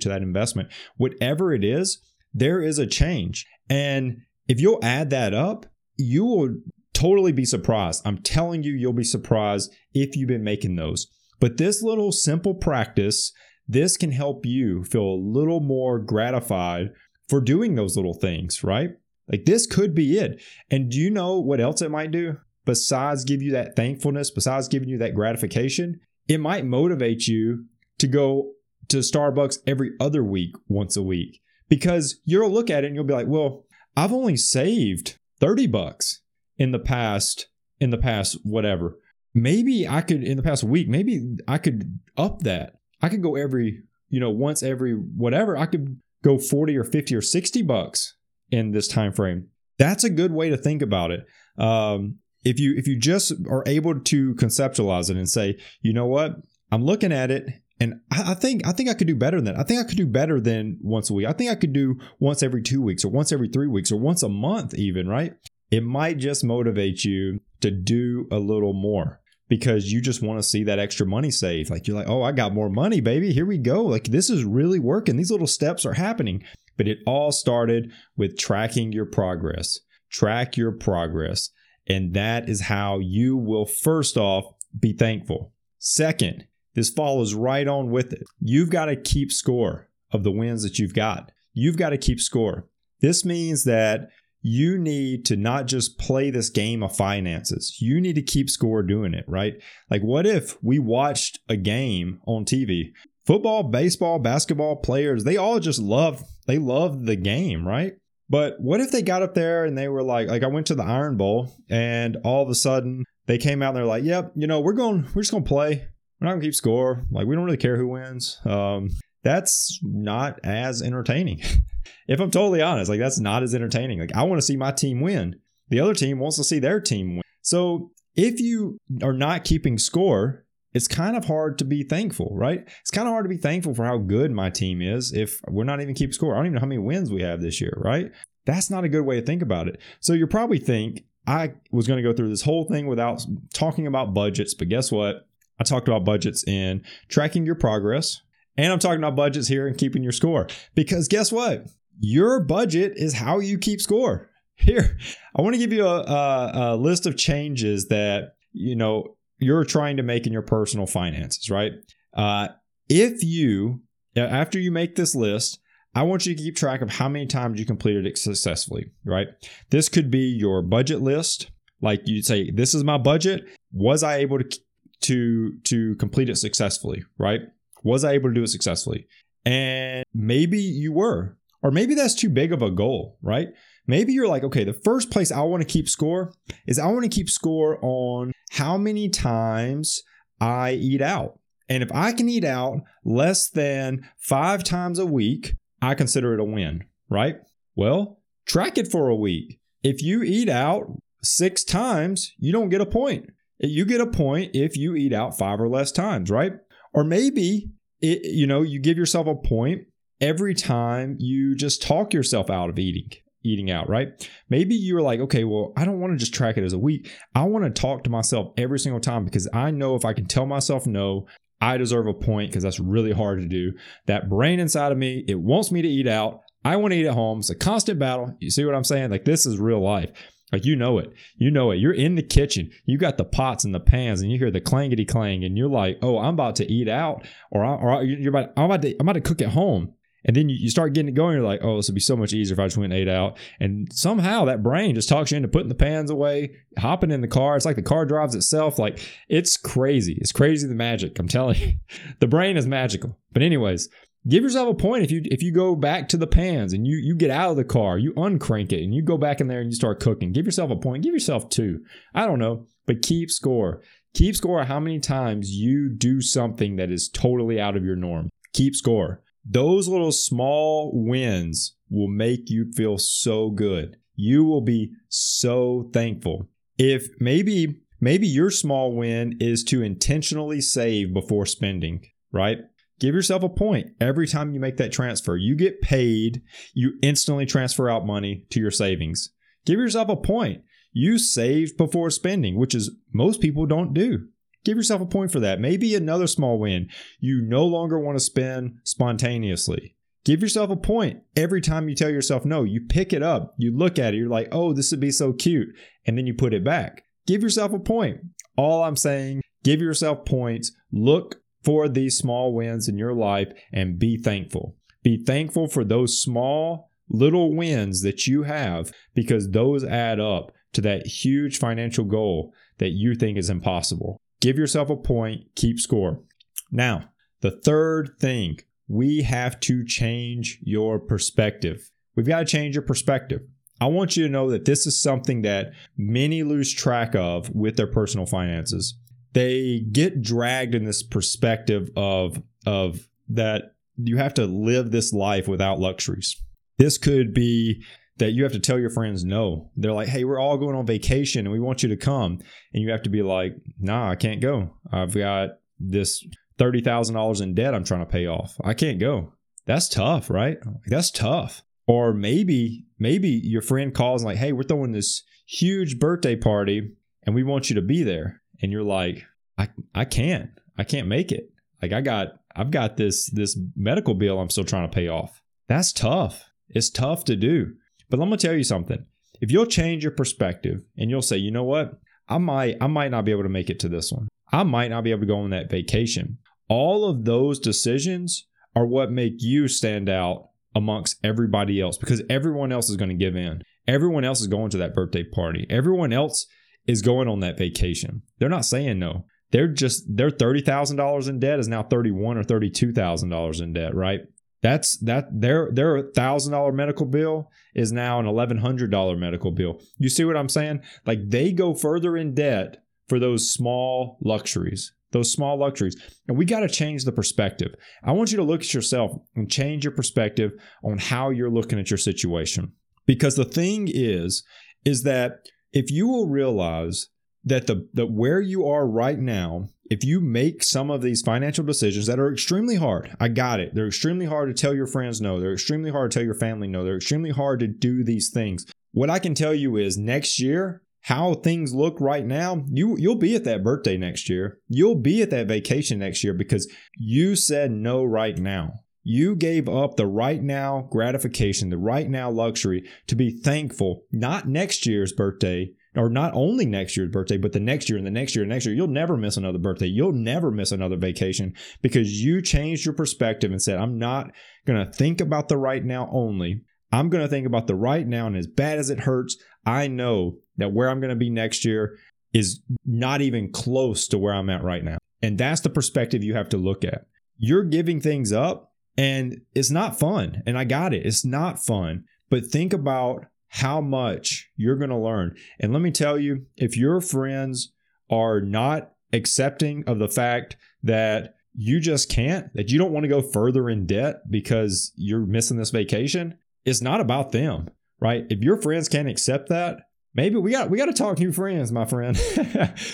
to 0.00 0.08
that 0.08 0.22
investment. 0.22 0.68
Whatever 0.96 1.52
it 1.52 1.64
is 1.64 1.98
there 2.34 2.60
is 2.60 2.78
a 2.78 2.86
change. 2.86 3.46
And 3.70 4.22
if 4.48 4.60
you'll 4.60 4.84
add 4.84 5.10
that 5.10 5.32
up 5.32 5.66
you 5.96 6.24
will 6.24 6.56
totally 6.92 7.32
be 7.32 7.44
surprised. 7.44 8.02
I'm 8.04 8.18
telling 8.18 8.62
you 8.62 8.72
you'll 8.72 8.92
be 8.92 9.04
surprised 9.04 9.72
if 9.94 10.16
you've 10.16 10.28
been 10.28 10.44
making 10.44 10.76
those. 10.76 11.06
But 11.40 11.58
this 11.58 11.82
little 11.82 12.12
simple 12.12 12.54
practice 12.54 13.32
this 13.68 13.96
can 13.96 14.12
help 14.12 14.46
you 14.46 14.84
feel 14.84 15.02
a 15.02 15.22
little 15.22 15.60
more 15.60 15.98
gratified 15.98 16.90
for 17.28 17.40
doing 17.40 17.74
those 17.74 17.96
little 17.96 18.14
things, 18.14 18.62
right? 18.62 18.90
Like 19.28 19.44
this 19.44 19.66
could 19.66 19.94
be 19.94 20.18
it. 20.18 20.42
And 20.70 20.90
do 20.90 20.98
you 20.98 21.10
know 21.10 21.40
what 21.40 21.60
else 21.60 21.82
it 21.82 21.90
might 21.90 22.12
do? 22.12 22.38
Besides 22.64 23.24
give 23.24 23.42
you 23.42 23.52
that 23.52 23.76
thankfulness, 23.76 24.30
besides 24.30 24.68
giving 24.68 24.88
you 24.88 24.98
that 24.98 25.14
gratification, 25.14 26.00
it 26.28 26.38
might 26.38 26.64
motivate 26.64 27.26
you 27.26 27.66
to 27.98 28.06
go 28.06 28.52
to 28.88 28.98
Starbucks 28.98 29.58
every 29.66 29.92
other 30.00 30.22
week, 30.22 30.54
once 30.68 30.96
a 30.96 31.02
week. 31.02 31.40
Because 31.68 32.20
you'll 32.24 32.50
look 32.50 32.70
at 32.70 32.84
it 32.84 32.88
and 32.88 32.96
you'll 32.96 33.04
be 33.04 33.14
like, 33.14 33.26
well, 33.28 33.64
I've 33.96 34.12
only 34.12 34.36
saved 34.36 35.18
30 35.40 35.66
bucks 35.66 36.20
in 36.56 36.72
the 36.72 36.78
past, 36.78 37.48
in 37.80 37.90
the 37.90 37.98
past, 37.98 38.38
whatever. 38.44 38.98
Maybe 39.34 39.86
I 39.86 40.00
could, 40.00 40.22
in 40.22 40.36
the 40.36 40.42
past 40.42 40.64
week, 40.64 40.88
maybe 40.88 41.36
I 41.46 41.58
could 41.58 41.98
up 42.16 42.40
that 42.40 42.76
I 43.02 43.08
could 43.08 43.22
go 43.22 43.36
every, 43.36 43.82
you 44.08 44.20
know, 44.20 44.30
once 44.30 44.62
every 44.62 44.92
whatever. 44.92 45.56
I 45.56 45.66
could 45.66 46.00
go 46.22 46.38
40 46.38 46.76
or 46.76 46.84
50 46.84 47.14
or 47.14 47.22
60 47.22 47.62
bucks 47.62 48.14
in 48.50 48.72
this 48.72 48.88
time 48.88 49.12
frame. 49.12 49.48
That's 49.78 50.04
a 50.04 50.10
good 50.10 50.32
way 50.32 50.50
to 50.50 50.56
think 50.56 50.82
about 50.82 51.10
it. 51.10 51.26
Um, 51.58 52.16
if 52.44 52.60
you 52.60 52.74
if 52.76 52.86
you 52.86 52.98
just 52.98 53.32
are 53.50 53.64
able 53.66 53.98
to 53.98 54.34
conceptualize 54.34 55.10
it 55.10 55.16
and 55.16 55.28
say, 55.28 55.58
you 55.82 55.92
know 55.92 56.06
what, 56.06 56.36
I'm 56.70 56.84
looking 56.84 57.12
at 57.12 57.30
it 57.30 57.46
and 57.78 58.00
I, 58.10 58.34
think 58.34 58.66
I 58.66 58.72
think 58.72 58.88
I 58.88 58.94
could 58.94 59.06
do 59.06 59.16
better 59.16 59.36
than 59.36 59.44
that. 59.46 59.58
I 59.58 59.62
think 59.62 59.80
I 59.80 59.84
could 59.84 59.98
do 59.98 60.06
better 60.06 60.40
than 60.40 60.78
once 60.80 61.10
a 61.10 61.14
week. 61.14 61.26
I 61.26 61.32
think 61.32 61.50
I 61.50 61.56
could 61.56 61.72
do 61.72 61.98
once 62.18 62.42
every 62.42 62.62
two 62.62 62.80
weeks 62.80 63.04
or 63.04 63.08
once 63.10 63.32
every 63.32 63.48
three 63.48 63.66
weeks 63.66 63.92
or 63.92 63.96
once 63.96 64.22
a 64.22 64.28
month, 64.28 64.74
even, 64.74 65.08
right? 65.08 65.34
It 65.70 65.82
might 65.82 66.18
just 66.18 66.44
motivate 66.44 67.04
you 67.04 67.40
to 67.60 67.70
do 67.70 68.28
a 68.30 68.38
little 68.38 68.72
more 68.72 69.20
because 69.48 69.92
you 69.92 70.00
just 70.00 70.22
want 70.22 70.38
to 70.38 70.42
see 70.42 70.64
that 70.64 70.78
extra 70.78 71.06
money 71.06 71.30
saved. 71.30 71.70
Like 71.70 71.86
you're 71.86 71.96
like, 71.96 72.08
oh, 72.08 72.22
I 72.22 72.32
got 72.32 72.54
more 72.54 72.68
money, 72.68 73.00
baby. 73.00 73.32
Here 73.32 73.46
we 73.46 73.58
go. 73.58 73.82
Like 73.82 74.04
this 74.04 74.30
is 74.30 74.44
really 74.44 74.78
working. 74.78 75.16
These 75.16 75.30
little 75.30 75.46
steps 75.46 75.86
are 75.86 75.94
happening. 75.94 76.42
But 76.76 76.88
it 76.88 76.98
all 77.06 77.32
started 77.32 77.92
with 78.16 78.36
tracking 78.36 78.92
your 78.92 79.06
progress. 79.06 79.80
Track 80.10 80.56
your 80.56 80.72
progress. 80.72 81.50
And 81.86 82.14
that 82.14 82.48
is 82.48 82.62
how 82.62 82.98
you 82.98 83.36
will, 83.36 83.64
first 83.64 84.16
off, 84.16 84.44
be 84.78 84.92
thankful. 84.92 85.52
Second, 85.78 86.46
this 86.74 86.90
follows 86.90 87.32
right 87.34 87.66
on 87.66 87.90
with 87.90 88.12
it. 88.12 88.24
You've 88.40 88.70
got 88.70 88.86
to 88.86 88.96
keep 88.96 89.32
score 89.32 89.88
of 90.10 90.22
the 90.22 90.32
wins 90.32 90.62
that 90.62 90.78
you've 90.78 90.94
got. 90.94 91.32
You've 91.54 91.78
got 91.78 91.90
to 91.90 91.98
keep 91.98 92.20
score. 92.20 92.68
This 93.00 93.24
means 93.24 93.64
that 93.64 94.10
you 94.46 94.78
need 94.78 95.24
to 95.24 95.36
not 95.36 95.66
just 95.66 95.98
play 95.98 96.30
this 96.30 96.50
game 96.50 96.80
of 96.80 96.96
finances. 96.96 97.78
You 97.80 98.00
need 98.00 98.14
to 98.14 98.22
keep 98.22 98.48
score 98.48 98.80
doing 98.84 99.12
it, 99.12 99.24
right? 99.26 99.60
Like, 99.90 100.02
what 100.02 100.24
if 100.24 100.56
we 100.62 100.78
watched 100.78 101.40
a 101.48 101.56
game 101.56 102.20
on 102.28 102.44
TV? 102.44 102.92
Football, 103.26 103.64
baseball, 103.64 104.20
basketball 104.20 104.76
players, 104.76 105.24
they 105.24 105.36
all 105.36 105.58
just 105.58 105.80
love, 105.80 106.22
they 106.46 106.58
love 106.58 107.06
the 107.06 107.16
game, 107.16 107.66
right? 107.66 107.94
But 108.30 108.54
what 108.60 108.80
if 108.80 108.92
they 108.92 109.02
got 109.02 109.22
up 109.22 109.34
there 109.34 109.64
and 109.64 109.76
they 109.76 109.88
were 109.88 110.04
like, 110.04 110.28
like 110.28 110.44
I 110.44 110.48
went 110.48 110.68
to 110.68 110.76
the 110.76 110.84
Iron 110.84 111.16
Bowl 111.16 111.52
and 111.68 112.16
all 112.22 112.44
of 112.44 112.48
a 112.48 112.54
sudden 112.54 113.02
they 113.26 113.38
came 113.38 113.62
out 113.62 113.70
and 113.70 113.78
they're 113.78 113.84
like, 113.84 114.04
yep, 114.04 114.30
you 114.36 114.46
know, 114.46 114.60
we're 114.60 114.74
going, 114.74 115.08
we're 115.12 115.22
just 115.22 115.32
going 115.32 115.42
to 115.42 115.48
play. 115.48 115.88
We're 116.20 116.26
not 116.26 116.34
going 116.34 116.42
to 116.42 116.46
keep 116.46 116.54
score. 116.54 117.04
Like, 117.10 117.26
we 117.26 117.34
don't 117.34 117.44
really 117.44 117.56
care 117.56 117.76
who 117.76 117.88
wins. 117.88 118.40
Um, 118.44 118.90
that's 119.26 119.80
not 119.82 120.38
as 120.44 120.82
entertaining. 120.82 121.40
if 122.08 122.20
I'm 122.20 122.30
totally 122.30 122.62
honest, 122.62 122.88
like 122.88 123.00
that's 123.00 123.18
not 123.18 123.42
as 123.42 123.54
entertaining. 123.54 123.98
Like 123.98 124.14
I 124.14 124.22
want 124.22 124.40
to 124.40 124.46
see 124.46 124.56
my 124.56 124.70
team 124.70 125.00
win. 125.00 125.40
The 125.68 125.80
other 125.80 125.94
team 125.94 126.20
wants 126.20 126.36
to 126.36 126.44
see 126.44 126.60
their 126.60 126.80
team 126.80 127.16
win. 127.16 127.22
So 127.42 127.90
if 128.14 128.40
you 128.40 128.78
are 129.02 129.12
not 129.12 129.42
keeping 129.42 129.78
score, 129.78 130.44
it's 130.72 130.86
kind 130.86 131.16
of 131.16 131.24
hard 131.24 131.58
to 131.58 131.64
be 131.64 131.82
thankful, 131.82 132.30
right? 132.36 132.62
It's 132.82 132.90
kind 132.92 133.08
of 133.08 133.12
hard 133.12 133.24
to 133.24 133.28
be 133.28 133.36
thankful 133.36 133.74
for 133.74 133.84
how 133.84 133.98
good 133.98 134.30
my 134.30 134.48
team 134.48 134.80
is 134.80 135.12
if 135.12 135.40
we're 135.48 135.64
not 135.64 135.80
even 135.80 135.94
keeping 135.94 136.12
score. 136.12 136.34
I 136.34 136.38
don't 136.38 136.46
even 136.46 136.54
know 136.54 136.60
how 136.60 136.66
many 136.66 136.80
wins 136.80 137.10
we 137.10 137.22
have 137.22 137.40
this 137.40 137.60
year, 137.60 137.76
right? 137.76 138.12
That's 138.44 138.70
not 138.70 138.84
a 138.84 138.88
good 138.88 139.02
way 139.02 139.18
to 139.18 139.26
think 139.26 139.42
about 139.42 139.66
it. 139.66 139.80
So 139.98 140.12
you 140.12 140.28
probably 140.28 140.58
think 140.58 141.04
I 141.26 141.54
was 141.72 141.88
going 141.88 141.96
to 141.96 142.08
go 142.08 142.14
through 142.14 142.28
this 142.28 142.42
whole 142.42 142.66
thing 142.66 142.86
without 142.86 143.26
talking 143.52 143.88
about 143.88 144.14
budgets, 144.14 144.54
but 144.54 144.68
guess 144.68 144.92
what? 144.92 145.26
I 145.58 145.64
talked 145.64 145.88
about 145.88 146.04
budgets 146.04 146.46
in 146.46 146.84
tracking 147.08 147.46
your 147.46 147.54
progress, 147.54 148.20
And 148.56 148.72
I'm 148.72 148.78
talking 148.78 148.98
about 148.98 149.16
budgets 149.16 149.48
here 149.48 149.66
and 149.66 149.76
keeping 149.76 150.02
your 150.02 150.12
score. 150.12 150.48
Because 150.74 151.08
guess 151.08 151.30
what? 151.30 151.66
Your 151.98 152.40
budget 152.40 152.94
is 152.96 153.14
how 153.14 153.38
you 153.38 153.58
keep 153.58 153.80
score. 153.80 154.30
Here, 154.58 154.96
I 155.36 155.42
want 155.42 155.54
to 155.54 155.58
give 155.58 155.70
you 155.70 155.84
a, 155.84 156.00
a, 156.00 156.52
a 156.54 156.76
list 156.76 157.04
of 157.04 157.18
changes 157.18 157.88
that, 157.88 158.36
you 158.52 158.74
know, 158.74 159.16
you're 159.38 159.64
trying 159.64 159.98
to 159.98 160.02
make 160.02 160.26
in 160.26 160.32
your 160.32 160.40
personal 160.40 160.86
finances, 160.86 161.50
right? 161.50 161.72
Uh, 162.14 162.48
if 162.88 163.22
you, 163.22 163.82
after 164.16 164.58
you 164.58 164.72
make 164.72 164.96
this 164.96 165.14
list, 165.14 165.60
I 165.94 166.02
want 166.02 166.24
you 166.24 166.34
to 166.34 166.42
keep 166.42 166.56
track 166.56 166.80
of 166.80 166.90
how 166.90 167.08
many 167.08 167.26
times 167.26 167.58
you 167.58 167.66
completed 167.66 168.06
it 168.06 168.16
successfully, 168.16 168.90
right? 169.04 169.28
This 169.70 169.88
could 169.90 170.10
be 170.10 170.20
your 170.20 170.62
budget 170.62 171.02
list. 171.02 171.50
Like 171.82 172.02
you'd 172.06 172.24
say, 172.24 172.50
this 172.50 172.74
is 172.74 172.84
my 172.84 172.96
budget. 172.98 173.44
Was 173.72 174.02
I 174.02 174.16
able 174.16 174.38
to 174.38 174.58
to 175.02 175.58
to 175.64 175.94
complete 175.96 176.28
it 176.28 176.36
successfully, 176.36 177.04
right? 177.18 177.40
Was 177.86 178.02
I 178.02 178.14
able 178.14 178.30
to 178.30 178.34
do 178.34 178.42
it 178.42 178.48
successfully? 178.48 179.06
And 179.44 180.04
maybe 180.12 180.58
you 180.58 180.92
were. 180.92 181.38
Or 181.62 181.70
maybe 181.70 181.94
that's 181.94 182.16
too 182.16 182.28
big 182.28 182.52
of 182.52 182.60
a 182.60 182.70
goal, 182.70 183.16
right? 183.22 183.48
Maybe 183.86 184.12
you're 184.12 184.26
like, 184.26 184.42
okay, 184.42 184.64
the 184.64 184.72
first 184.72 185.12
place 185.12 185.30
I 185.30 185.42
want 185.42 185.62
to 185.62 185.68
keep 185.68 185.88
score 185.88 186.32
is 186.66 186.80
I 186.80 186.86
want 186.86 187.04
to 187.04 187.08
keep 187.08 187.30
score 187.30 187.78
on 187.80 188.32
how 188.50 188.76
many 188.76 189.08
times 189.08 190.02
I 190.40 190.72
eat 190.72 191.00
out. 191.00 191.38
And 191.68 191.84
if 191.84 191.92
I 191.92 192.12
can 192.12 192.28
eat 192.28 192.44
out 192.44 192.80
less 193.04 193.48
than 193.48 194.08
five 194.18 194.64
times 194.64 194.98
a 194.98 195.06
week, 195.06 195.54
I 195.80 195.94
consider 195.94 196.34
it 196.34 196.40
a 196.40 196.44
win, 196.44 196.84
right? 197.08 197.36
Well, 197.76 198.20
track 198.46 198.78
it 198.78 198.88
for 198.88 199.08
a 199.08 199.16
week. 199.16 199.60
If 199.84 200.02
you 200.02 200.24
eat 200.24 200.48
out 200.48 200.86
six 201.22 201.62
times, 201.62 202.32
you 202.36 202.50
don't 202.50 202.68
get 202.68 202.80
a 202.80 202.86
point. 202.86 203.30
You 203.60 203.84
get 203.84 204.00
a 204.00 204.06
point 204.06 204.50
if 204.54 204.76
you 204.76 204.96
eat 204.96 205.12
out 205.12 205.38
five 205.38 205.60
or 205.60 205.68
less 205.68 205.92
times, 205.92 206.30
right? 206.30 206.52
Or 206.92 207.04
maybe 207.04 207.70
it, 208.00 208.24
you 208.24 208.46
know, 208.46 208.62
you 208.62 208.78
give 208.78 208.96
yourself 208.96 209.26
a 209.26 209.34
point 209.34 209.82
every 210.20 210.54
time 210.54 211.16
you 211.18 211.54
just 211.54 211.82
talk 211.82 212.12
yourself 212.12 212.50
out 212.50 212.70
of 212.70 212.78
eating 212.78 213.10
eating 213.46 213.70
out, 213.70 213.88
right? 213.88 214.28
Maybe 214.50 214.74
you're 214.74 215.02
like, 215.02 215.20
okay, 215.20 215.44
well, 215.44 215.72
I 215.76 215.84
don't 215.84 216.00
want 216.00 216.12
to 216.12 216.18
just 216.18 216.34
track 216.34 216.56
it 216.56 216.64
as 216.64 216.72
a 216.72 216.78
week. 216.78 217.12
I 217.34 217.44
want 217.44 217.64
to 217.64 217.70
talk 217.70 218.02
to 218.04 218.10
myself 218.10 218.52
every 218.56 218.80
single 218.80 219.00
time 219.00 219.24
because 219.24 219.48
I 219.52 219.70
know 219.70 219.94
if 219.94 220.04
I 220.04 220.14
can 220.14 220.26
tell 220.26 220.46
myself 220.46 220.84
no, 220.84 221.26
I 221.60 221.76
deserve 221.76 222.06
a 222.06 222.14
point 222.14 222.50
because 222.50 222.64
that's 222.64 222.80
really 222.80 223.12
hard 223.12 223.40
to 223.40 223.46
do. 223.46 223.72
That 224.06 224.28
brain 224.28 224.60
inside 224.60 224.92
of 224.92 224.98
me, 224.98 225.24
it 225.28 225.38
wants 225.38 225.70
me 225.70 225.80
to 225.80 225.88
eat 225.88 226.08
out. 226.08 226.40
I 226.64 226.76
want 226.76 226.92
to 226.92 226.98
eat 226.98 227.06
at 227.06 227.14
home. 227.14 227.38
It's 227.38 227.50
a 227.50 227.54
constant 227.54 227.98
battle. 227.98 228.36
You 228.40 228.50
see 228.50 228.64
what 228.64 228.74
I'm 228.74 228.84
saying? 228.84 229.10
Like 229.10 229.24
this 229.24 229.46
is 229.46 229.58
real 229.58 229.80
life. 229.80 230.10
Like 230.52 230.64
you 230.64 230.76
know 230.76 230.98
it. 230.98 231.12
You 231.36 231.50
know 231.50 231.72
it. 231.72 231.76
You're 231.76 231.92
in 231.92 232.14
the 232.14 232.22
kitchen. 232.22 232.70
You 232.84 232.98
got 232.98 233.18
the 233.18 233.24
pots 233.24 233.64
and 233.64 233.74
the 233.74 233.80
pans, 233.80 234.20
and 234.20 234.30
you 234.30 234.38
hear 234.38 234.50
the 234.50 234.60
clangety 234.60 235.04
clang, 235.04 235.44
and 235.44 235.58
you're 235.58 235.68
like, 235.68 235.98
"Oh, 236.02 236.18
I'm 236.18 236.34
about 236.34 236.56
to 236.56 236.72
eat 236.72 236.88
out," 236.88 237.26
or, 237.50 237.64
or 237.64 238.04
you're 238.04 238.30
about, 238.30 238.52
I'm 238.56 238.64
about 238.66 238.82
to, 238.82 238.96
I'm 239.00 239.08
about 239.08 239.14
to 239.14 239.20
cook 239.20 239.42
at 239.42 239.50
home. 239.50 239.92
And 240.24 240.34
then 240.34 240.48
you, 240.48 240.56
you 240.58 240.70
start 240.70 240.92
getting 240.92 241.08
it 241.08 241.14
going. 241.14 241.34
You're 241.34 241.46
like, 241.46 241.60
"Oh, 241.62 241.76
this 241.76 241.88
would 241.88 241.94
be 241.94 242.00
so 242.00 242.16
much 242.16 242.32
easier 242.32 242.54
if 242.54 242.60
I 242.60 242.66
just 242.66 242.76
went 242.76 242.92
and 242.92 243.00
ate 243.00 243.08
out." 243.08 243.38
And 243.58 243.92
somehow 243.92 244.44
that 244.44 244.62
brain 244.62 244.94
just 244.94 245.08
talks 245.08 245.32
you 245.32 245.36
into 245.36 245.48
putting 245.48 245.68
the 245.68 245.74
pans 245.74 246.10
away, 246.10 246.52
hopping 246.78 247.10
in 247.10 247.22
the 247.22 247.28
car. 247.28 247.56
It's 247.56 247.66
like 247.66 247.76
the 247.76 247.82
car 247.82 248.06
drives 248.06 248.36
itself. 248.36 248.78
Like 248.78 249.00
it's 249.28 249.56
crazy. 249.56 250.16
It's 250.20 250.32
crazy 250.32 250.68
the 250.68 250.74
magic. 250.74 251.18
I'm 251.18 251.28
telling 251.28 251.56
you, 251.60 251.72
the 252.20 252.28
brain 252.28 252.56
is 252.56 252.68
magical. 252.68 253.18
But 253.32 253.42
anyways, 253.42 253.88
give 254.28 254.42
yourself 254.42 254.68
a 254.68 254.74
point 254.74 255.04
if 255.04 255.10
you 255.10 255.22
if 255.24 255.42
you 255.42 255.52
go 255.52 255.74
back 255.74 256.08
to 256.08 256.16
the 256.16 256.26
pans 256.26 256.72
and 256.72 256.86
you 256.86 256.96
you 256.96 257.14
get 257.14 257.30
out 257.30 257.50
of 257.50 257.56
the 257.56 257.64
car, 257.64 257.98
you 257.98 258.12
uncrank 258.14 258.72
it 258.72 258.82
and 258.82 258.94
you 258.94 259.02
go 259.02 259.16
back 259.16 259.40
in 259.40 259.48
there 259.48 259.60
and 259.60 259.70
you 259.70 259.76
start 259.76 260.00
cooking. 260.00 260.32
Give 260.32 260.46
yourself 260.46 260.70
a 260.70 260.76
point. 260.76 261.02
Give 261.02 261.14
yourself 261.14 261.48
two. 261.48 261.80
I 262.14 262.26
don't 262.26 262.38
know, 262.38 262.66
but 262.86 263.02
keep 263.02 263.30
score. 263.30 263.82
Keep 264.14 264.36
score 264.36 264.64
how 264.64 264.80
many 264.80 264.98
times 264.98 265.50
you 265.50 265.90
do 265.90 266.20
something 266.20 266.76
that 266.76 266.90
is 266.90 267.08
totally 267.08 267.60
out 267.60 267.76
of 267.76 267.84
your 267.84 267.96
norm. 267.96 268.30
Keep 268.52 268.74
score. 268.74 269.22
Those 269.44 269.88
little 269.88 270.12
small 270.12 270.90
wins 270.94 271.76
will 271.90 272.08
make 272.08 272.48
you 272.50 272.72
feel 272.72 272.98
so 272.98 273.50
good. 273.50 273.96
You 274.14 274.44
will 274.44 274.62
be 274.62 274.92
so 275.08 275.90
thankful. 275.92 276.48
If 276.78 277.08
maybe 277.20 277.82
maybe 278.00 278.26
your 278.26 278.50
small 278.50 278.94
win 278.94 279.36
is 279.40 279.62
to 279.64 279.82
intentionally 279.82 280.60
save 280.60 281.12
before 281.12 281.46
spending, 281.46 282.06
right? 282.32 282.58
Give 283.00 283.14
yourself 283.14 283.42
a 283.42 283.48
point 283.48 283.88
every 284.00 284.26
time 284.26 284.52
you 284.52 284.60
make 284.60 284.76
that 284.78 284.92
transfer. 284.92 285.36
You 285.36 285.56
get 285.56 285.80
paid, 285.80 286.42
you 286.74 286.94
instantly 287.02 287.46
transfer 287.46 287.88
out 287.88 288.06
money 288.06 288.44
to 288.50 288.60
your 288.60 288.70
savings. 288.70 289.30
Give 289.64 289.78
yourself 289.78 290.08
a 290.08 290.16
point. 290.16 290.62
You 290.92 291.18
saved 291.18 291.76
before 291.76 292.10
spending, 292.10 292.56
which 292.56 292.74
is 292.74 292.90
most 293.12 293.40
people 293.40 293.66
don't 293.66 293.92
do. 293.92 294.28
Give 294.64 294.76
yourself 294.76 295.00
a 295.00 295.06
point 295.06 295.30
for 295.30 295.40
that. 295.40 295.60
Maybe 295.60 295.94
another 295.94 296.26
small 296.26 296.58
win. 296.58 296.88
You 297.20 297.40
no 297.40 297.64
longer 297.64 297.98
want 298.00 298.16
to 298.16 298.24
spend 298.24 298.78
spontaneously. 298.82 299.94
Give 300.24 300.42
yourself 300.42 300.70
a 300.70 300.76
point 300.76 301.20
every 301.36 301.60
time 301.60 301.88
you 301.88 301.94
tell 301.94 302.10
yourself 302.10 302.44
no. 302.44 302.64
You 302.64 302.80
pick 302.80 303.12
it 303.12 303.22
up, 303.22 303.54
you 303.58 303.76
look 303.76 303.96
at 303.96 304.12
it, 304.12 304.16
you're 304.16 304.28
like, 304.28 304.48
oh, 304.50 304.72
this 304.72 304.90
would 304.90 304.98
be 304.98 305.12
so 305.12 305.32
cute. 305.32 305.68
And 306.04 306.18
then 306.18 306.26
you 306.26 306.34
put 306.34 306.52
it 306.52 306.64
back. 306.64 307.04
Give 307.28 307.42
yourself 307.42 307.72
a 307.72 307.78
point. 307.78 308.18
All 308.56 308.82
I'm 308.82 308.96
saying, 308.96 309.42
give 309.62 309.80
yourself 309.80 310.24
points. 310.24 310.72
Look 310.90 311.36
for 311.66 311.88
these 311.88 312.16
small 312.16 312.54
wins 312.54 312.88
in 312.88 312.96
your 312.96 313.12
life 313.12 313.48
and 313.72 313.98
be 313.98 314.16
thankful. 314.16 314.76
Be 315.02 315.16
thankful 315.16 315.66
for 315.66 315.82
those 315.82 316.22
small 316.22 316.92
little 317.08 317.56
wins 317.56 318.02
that 318.02 318.28
you 318.28 318.44
have 318.44 318.92
because 319.16 319.50
those 319.50 319.82
add 319.82 320.20
up 320.20 320.52
to 320.74 320.80
that 320.82 321.08
huge 321.08 321.58
financial 321.58 322.04
goal 322.04 322.54
that 322.78 322.90
you 322.90 323.16
think 323.16 323.36
is 323.36 323.50
impossible. 323.50 324.20
Give 324.40 324.56
yourself 324.56 324.90
a 324.90 324.96
point, 324.96 325.42
keep 325.56 325.80
score. 325.80 326.22
Now, 326.70 327.10
the 327.40 327.50
third 327.50 328.10
thing, 328.20 328.60
we 328.86 329.22
have 329.22 329.58
to 329.60 329.84
change 329.84 330.60
your 330.62 331.00
perspective. 331.00 331.90
We've 332.14 332.26
got 332.28 332.40
to 332.40 332.44
change 332.44 332.76
your 332.76 332.82
perspective. 332.82 333.40
I 333.80 333.86
want 333.86 334.16
you 334.16 334.22
to 334.22 334.32
know 334.32 334.50
that 334.50 334.66
this 334.66 334.86
is 334.86 335.02
something 335.02 335.42
that 335.42 335.72
many 335.96 336.44
lose 336.44 336.72
track 336.72 337.16
of 337.16 337.50
with 337.50 337.76
their 337.76 337.88
personal 337.88 338.26
finances 338.26 338.96
they 339.36 339.80
get 339.92 340.22
dragged 340.22 340.74
in 340.74 340.86
this 340.86 341.02
perspective 341.02 341.90
of 341.94 342.42
of 342.64 343.06
that 343.28 343.74
you 343.98 344.16
have 344.16 344.32
to 344.32 344.46
live 344.46 344.90
this 344.90 345.12
life 345.12 345.46
without 345.46 345.78
luxuries. 345.78 346.42
This 346.78 346.96
could 346.96 347.34
be 347.34 347.84
that 348.16 348.32
you 348.32 348.44
have 348.44 348.52
to 348.52 348.58
tell 348.58 348.78
your 348.78 348.88
friends 348.88 349.26
no. 349.26 349.70
They're 349.76 349.92
like, 349.92 350.08
"Hey, 350.08 350.24
we're 350.24 350.40
all 350.40 350.56
going 350.56 350.74
on 350.74 350.86
vacation 350.86 351.44
and 351.44 351.52
we 351.52 351.60
want 351.60 351.82
you 351.82 351.90
to 351.90 351.98
come." 351.98 352.38
And 352.72 352.82
you 352.82 352.90
have 352.90 353.02
to 353.02 353.10
be 353.10 353.20
like, 353.20 353.54
"Nah, 353.78 354.10
I 354.10 354.14
can't 354.14 354.40
go. 354.40 354.72
I've 354.90 355.14
got 355.14 355.58
this 355.78 356.26
$30,000 356.56 357.42
in 357.42 357.52
debt 357.52 357.74
I'm 357.74 357.84
trying 357.84 358.06
to 358.06 358.10
pay 358.10 358.24
off. 358.26 358.58
I 358.64 358.72
can't 358.72 358.98
go." 358.98 359.34
That's 359.66 359.90
tough, 359.90 360.30
right? 360.30 360.56
That's 360.86 361.10
tough. 361.10 361.62
Or 361.86 362.14
maybe 362.14 362.86
maybe 362.98 363.28
your 363.28 363.60
friend 363.60 363.92
calls 363.92 364.22
and 364.22 364.28
like, 364.28 364.38
"Hey, 364.38 364.52
we're 364.52 364.62
throwing 364.62 364.92
this 364.92 365.24
huge 365.44 365.98
birthday 365.98 366.36
party 366.36 366.92
and 367.24 367.34
we 367.34 367.42
want 367.42 367.68
you 367.68 367.74
to 367.74 367.82
be 367.82 368.02
there." 368.02 368.40
And 368.62 368.72
you're 368.72 368.82
like, 368.82 369.24
I 369.58 369.68
I 369.94 370.04
can't. 370.04 370.50
I 370.78 370.84
can't 370.84 371.08
make 371.08 371.32
it. 371.32 371.50
Like 371.82 371.92
I 371.92 372.00
got 372.00 372.28
I've 372.54 372.70
got 372.70 372.96
this 372.96 373.30
this 373.30 373.58
medical 373.76 374.14
bill 374.14 374.40
I'm 374.40 374.50
still 374.50 374.64
trying 374.64 374.88
to 374.88 374.94
pay 374.94 375.08
off. 375.08 375.42
That's 375.68 375.92
tough. 375.92 376.50
It's 376.68 376.90
tough 376.90 377.24
to 377.24 377.36
do. 377.36 377.74
But 378.08 378.20
I'm 378.20 378.26
gonna 378.28 378.36
tell 378.36 378.54
you 378.54 378.64
something. 378.64 379.04
If 379.40 379.50
you'll 379.50 379.66
change 379.66 380.02
your 380.02 380.12
perspective 380.12 380.82
and 380.96 381.10
you'll 381.10 381.22
say, 381.22 381.36
you 381.36 381.50
know 381.50 381.64
what? 381.64 381.98
I 382.28 382.38
might 382.38 382.76
I 382.80 382.86
might 382.86 383.10
not 383.10 383.24
be 383.24 383.32
able 383.32 383.44
to 383.44 383.48
make 383.48 383.70
it 383.70 383.80
to 383.80 383.88
this 383.88 384.12
one. 384.12 384.28
I 384.52 384.62
might 384.62 384.88
not 384.88 385.04
be 385.04 385.10
able 385.10 385.20
to 385.20 385.26
go 385.26 385.38
on 385.38 385.50
that 385.50 385.70
vacation. 385.70 386.38
All 386.68 387.08
of 387.08 387.24
those 387.24 387.58
decisions 387.58 388.46
are 388.74 388.86
what 388.86 389.10
make 389.10 389.34
you 389.38 389.68
stand 389.68 390.08
out 390.08 390.50
amongst 390.74 391.16
everybody 391.24 391.80
else 391.80 391.96
because 391.96 392.22
everyone 392.28 392.70
else 392.70 392.90
is 392.90 392.96
going 392.96 393.08
to 393.08 393.14
give 393.14 393.34
in. 393.34 393.62
Everyone 393.88 394.24
else 394.24 394.40
is 394.40 394.46
going 394.46 394.70
to 394.70 394.78
that 394.78 394.94
birthday 394.94 395.24
party. 395.24 395.66
Everyone 395.70 396.12
else 396.12 396.46
is 396.86 397.02
going 397.02 397.28
on 397.28 397.40
that 397.40 397.58
vacation. 397.58 398.22
They're 398.38 398.48
not 398.48 398.64
saying 398.64 398.98
no. 398.98 399.26
They're 399.52 399.68
just 399.68 400.04
their 400.08 400.30
thirty 400.30 400.60
thousand 400.60 400.96
dollars 400.96 401.28
in 401.28 401.38
debt 401.38 401.60
is 401.60 401.68
now 401.68 401.82
thirty 401.82 402.10
one 402.10 402.36
or 402.36 402.42
thirty 402.42 402.70
two 402.70 402.92
thousand 402.92 403.28
dollars 403.28 403.60
in 403.60 403.72
debt, 403.72 403.94
right? 403.94 404.20
That's 404.62 404.96
that 404.98 405.26
their 405.32 405.70
their 405.72 406.10
thousand 406.14 406.52
dollar 406.52 406.72
medical 406.72 407.06
bill 407.06 407.50
is 407.74 407.92
now 407.92 408.18
an 408.18 408.26
eleven 408.26 408.58
hundred 408.58 408.90
dollar 408.90 409.16
medical 409.16 409.52
bill. 409.52 409.80
You 409.98 410.08
see 410.08 410.24
what 410.24 410.36
I'm 410.36 410.48
saying? 410.48 410.82
Like 411.04 411.20
they 411.28 411.52
go 411.52 411.74
further 411.74 412.16
in 412.16 412.34
debt 412.34 412.82
for 413.08 413.20
those 413.20 413.52
small 413.52 414.18
luxuries, 414.20 414.92
those 415.12 415.32
small 415.32 415.56
luxuries. 415.58 415.96
And 416.26 416.36
we 416.36 416.44
got 416.44 416.60
to 416.60 416.68
change 416.68 417.04
the 417.04 417.12
perspective. 417.12 417.74
I 418.02 418.12
want 418.12 418.32
you 418.32 418.38
to 418.38 418.42
look 418.42 418.62
at 418.62 418.74
yourself 418.74 419.12
and 419.36 419.50
change 419.50 419.84
your 419.84 419.92
perspective 419.92 420.52
on 420.82 420.98
how 420.98 421.30
you're 421.30 421.50
looking 421.50 421.78
at 421.78 421.90
your 421.90 421.98
situation. 421.98 422.72
Because 423.06 423.36
the 423.36 423.44
thing 423.44 423.88
is, 423.88 424.42
is 424.84 425.04
that 425.04 425.46
if 425.76 425.90
you 425.90 426.08
will 426.08 426.26
realize 426.26 427.08
that 427.44 427.66
the 427.66 427.88
that 427.92 428.10
where 428.10 428.40
you 428.40 428.66
are 428.66 428.86
right 428.86 429.18
now 429.18 429.68
if 429.88 430.04
you 430.04 430.20
make 430.20 430.64
some 430.64 430.90
of 430.90 431.02
these 431.02 431.22
financial 431.22 431.64
decisions 431.64 432.06
that 432.06 432.18
are 432.18 432.32
extremely 432.32 432.74
hard, 432.74 433.16
I 433.20 433.28
got 433.28 433.60
it. 433.60 433.72
They're 433.72 433.86
extremely 433.86 434.26
hard 434.26 434.48
to 434.48 434.60
tell 434.60 434.74
your 434.74 434.88
friends 434.88 435.20
no. 435.20 435.38
They're 435.38 435.52
extremely 435.52 435.92
hard 435.92 436.10
to 436.10 436.18
tell 436.18 436.24
your 436.24 436.34
family 436.34 436.66
no. 436.66 436.82
They're 436.82 436.96
extremely 436.96 437.30
hard 437.30 437.60
to 437.60 437.68
do 437.68 438.02
these 438.02 438.30
things. 438.30 438.66
What 438.92 439.10
I 439.10 439.20
can 439.20 439.34
tell 439.34 439.54
you 439.54 439.76
is 439.76 439.96
next 439.96 440.40
year, 440.40 440.82
how 441.02 441.34
things 441.34 441.72
look 441.72 442.00
right 442.00 442.26
now, 442.26 442.64
you 442.68 442.96
you'll 442.98 443.14
be 443.14 443.36
at 443.36 443.44
that 443.44 443.62
birthday 443.62 443.96
next 443.96 444.28
year. 444.28 444.58
You'll 444.66 444.96
be 444.96 445.22
at 445.22 445.30
that 445.30 445.46
vacation 445.46 446.00
next 446.00 446.24
year 446.24 446.34
because 446.34 446.68
you 446.96 447.36
said 447.36 447.70
no 447.70 448.02
right 448.02 448.36
now. 448.36 448.72
You 449.08 449.36
gave 449.36 449.68
up 449.68 449.94
the 449.94 450.06
right 450.08 450.42
now 450.42 450.88
gratification, 450.90 451.70
the 451.70 451.78
right 451.78 452.10
now 452.10 452.28
luxury 452.28 452.82
to 453.06 453.14
be 453.14 453.30
thankful, 453.30 454.02
not 454.10 454.48
next 454.48 454.84
year's 454.84 455.12
birthday, 455.12 455.70
or 455.94 456.10
not 456.10 456.34
only 456.34 456.66
next 456.66 456.96
year's 456.96 457.12
birthday, 457.12 457.36
but 457.36 457.52
the 457.52 457.60
next 457.60 457.88
year 457.88 457.98
and 457.98 458.04
the 458.04 458.10
next 458.10 458.34
year 458.34 458.42
and 458.42 458.50
next 458.50 458.66
year. 458.66 458.74
You'll 458.74 458.88
never 458.88 459.16
miss 459.16 459.36
another 459.36 459.60
birthday. 459.60 459.86
You'll 459.86 460.10
never 460.10 460.50
miss 460.50 460.72
another 460.72 460.96
vacation 460.96 461.54
because 461.82 462.20
you 462.20 462.42
changed 462.42 462.84
your 462.84 462.94
perspective 462.94 463.52
and 463.52 463.62
said, 463.62 463.78
I'm 463.78 463.96
not 463.96 464.32
going 464.66 464.84
to 464.84 464.92
think 464.92 465.20
about 465.20 465.46
the 465.46 465.56
right 465.56 465.84
now 465.84 466.08
only. 466.10 466.62
I'm 466.90 467.08
going 467.08 467.22
to 467.22 467.30
think 467.30 467.46
about 467.46 467.68
the 467.68 467.76
right 467.76 468.04
now. 468.04 468.26
And 468.26 468.36
as 468.36 468.48
bad 468.48 468.80
as 468.80 468.90
it 468.90 468.98
hurts, 468.98 469.36
I 469.64 469.86
know 469.86 470.38
that 470.56 470.72
where 470.72 470.90
I'm 470.90 470.98
going 470.98 471.10
to 471.10 471.14
be 471.16 471.30
next 471.30 471.64
year 471.64 471.96
is 472.32 472.60
not 472.84 473.20
even 473.20 473.52
close 473.52 474.08
to 474.08 474.18
where 474.18 474.34
I'm 474.34 474.50
at 474.50 474.64
right 474.64 474.82
now. 474.82 474.98
And 475.22 475.38
that's 475.38 475.60
the 475.60 475.70
perspective 475.70 476.24
you 476.24 476.34
have 476.34 476.48
to 476.48 476.56
look 476.56 476.84
at. 476.84 477.06
You're 477.38 477.62
giving 477.62 478.00
things 478.00 478.32
up 478.32 478.72
and 478.96 479.40
it's 479.54 479.70
not 479.70 479.98
fun. 479.98 480.42
And 480.46 480.58
I 480.58 480.64
got 480.64 480.94
it. 480.94 481.04
It's 481.06 481.24
not 481.24 481.64
fun. 481.64 482.04
But 482.30 482.46
think 482.46 482.72
about 482.72 483.26
how 483.48 483.80
much 483.80 484.50
you're 484.56 484.76
going 484.76 484.90
to 484.90 484.96
learn. 484.96 485.36
And 485.60 485.72
let 485.72 485.82
me 485.82 485.90
tell 485.90 486.18
you, 486.18 486.46
if 486.56 486.76
your 486.76 487.00
friends 487.00 487.72
are 488.10 488.40
not 488.40 488.92
accepting 489.12 489.84
of 489.86 489.98
the 489.98 490.08
fact 490.08 490.56
that 490.82 491.34
you 491.54 491.80
just 491.80 492.10
can't, 492.10 492.52
that 492.54 492.70
you 492.70 492.78
don't 492.78 492.92
want 492.92 493.04
to 493.04 493.08
go 493.08 493.22
further 493.22 493.70
in 493.70 493.86
debt 493.86 494.30
because 494.30 494.92
you're 494.96 495.20
missing 495.20 495.56
this 495.56 495.70
vacation, 495.70 496.36
it's 496.64 496.82
not 496.82 497.00
about 497.00 497.32
them, 497.32 497.70
right? 498.00 498.26
If 498.28 498.40
your 498.40 498.60
friends 498.60 498.88
can't 498.88 499.08
accept 499.08 499.48
that, 499.48 499.85
maybe 500.16 500.36
we 500.36 500.50
got 500.50 500.70
we 500.70 500.78
got 500.78 500.86
to 500.86 500.92
talk 500.92 501.20
your 501.20 501.32
friends, 501.32 501.70
my 501.70 501.84
friend. 501.84 502.18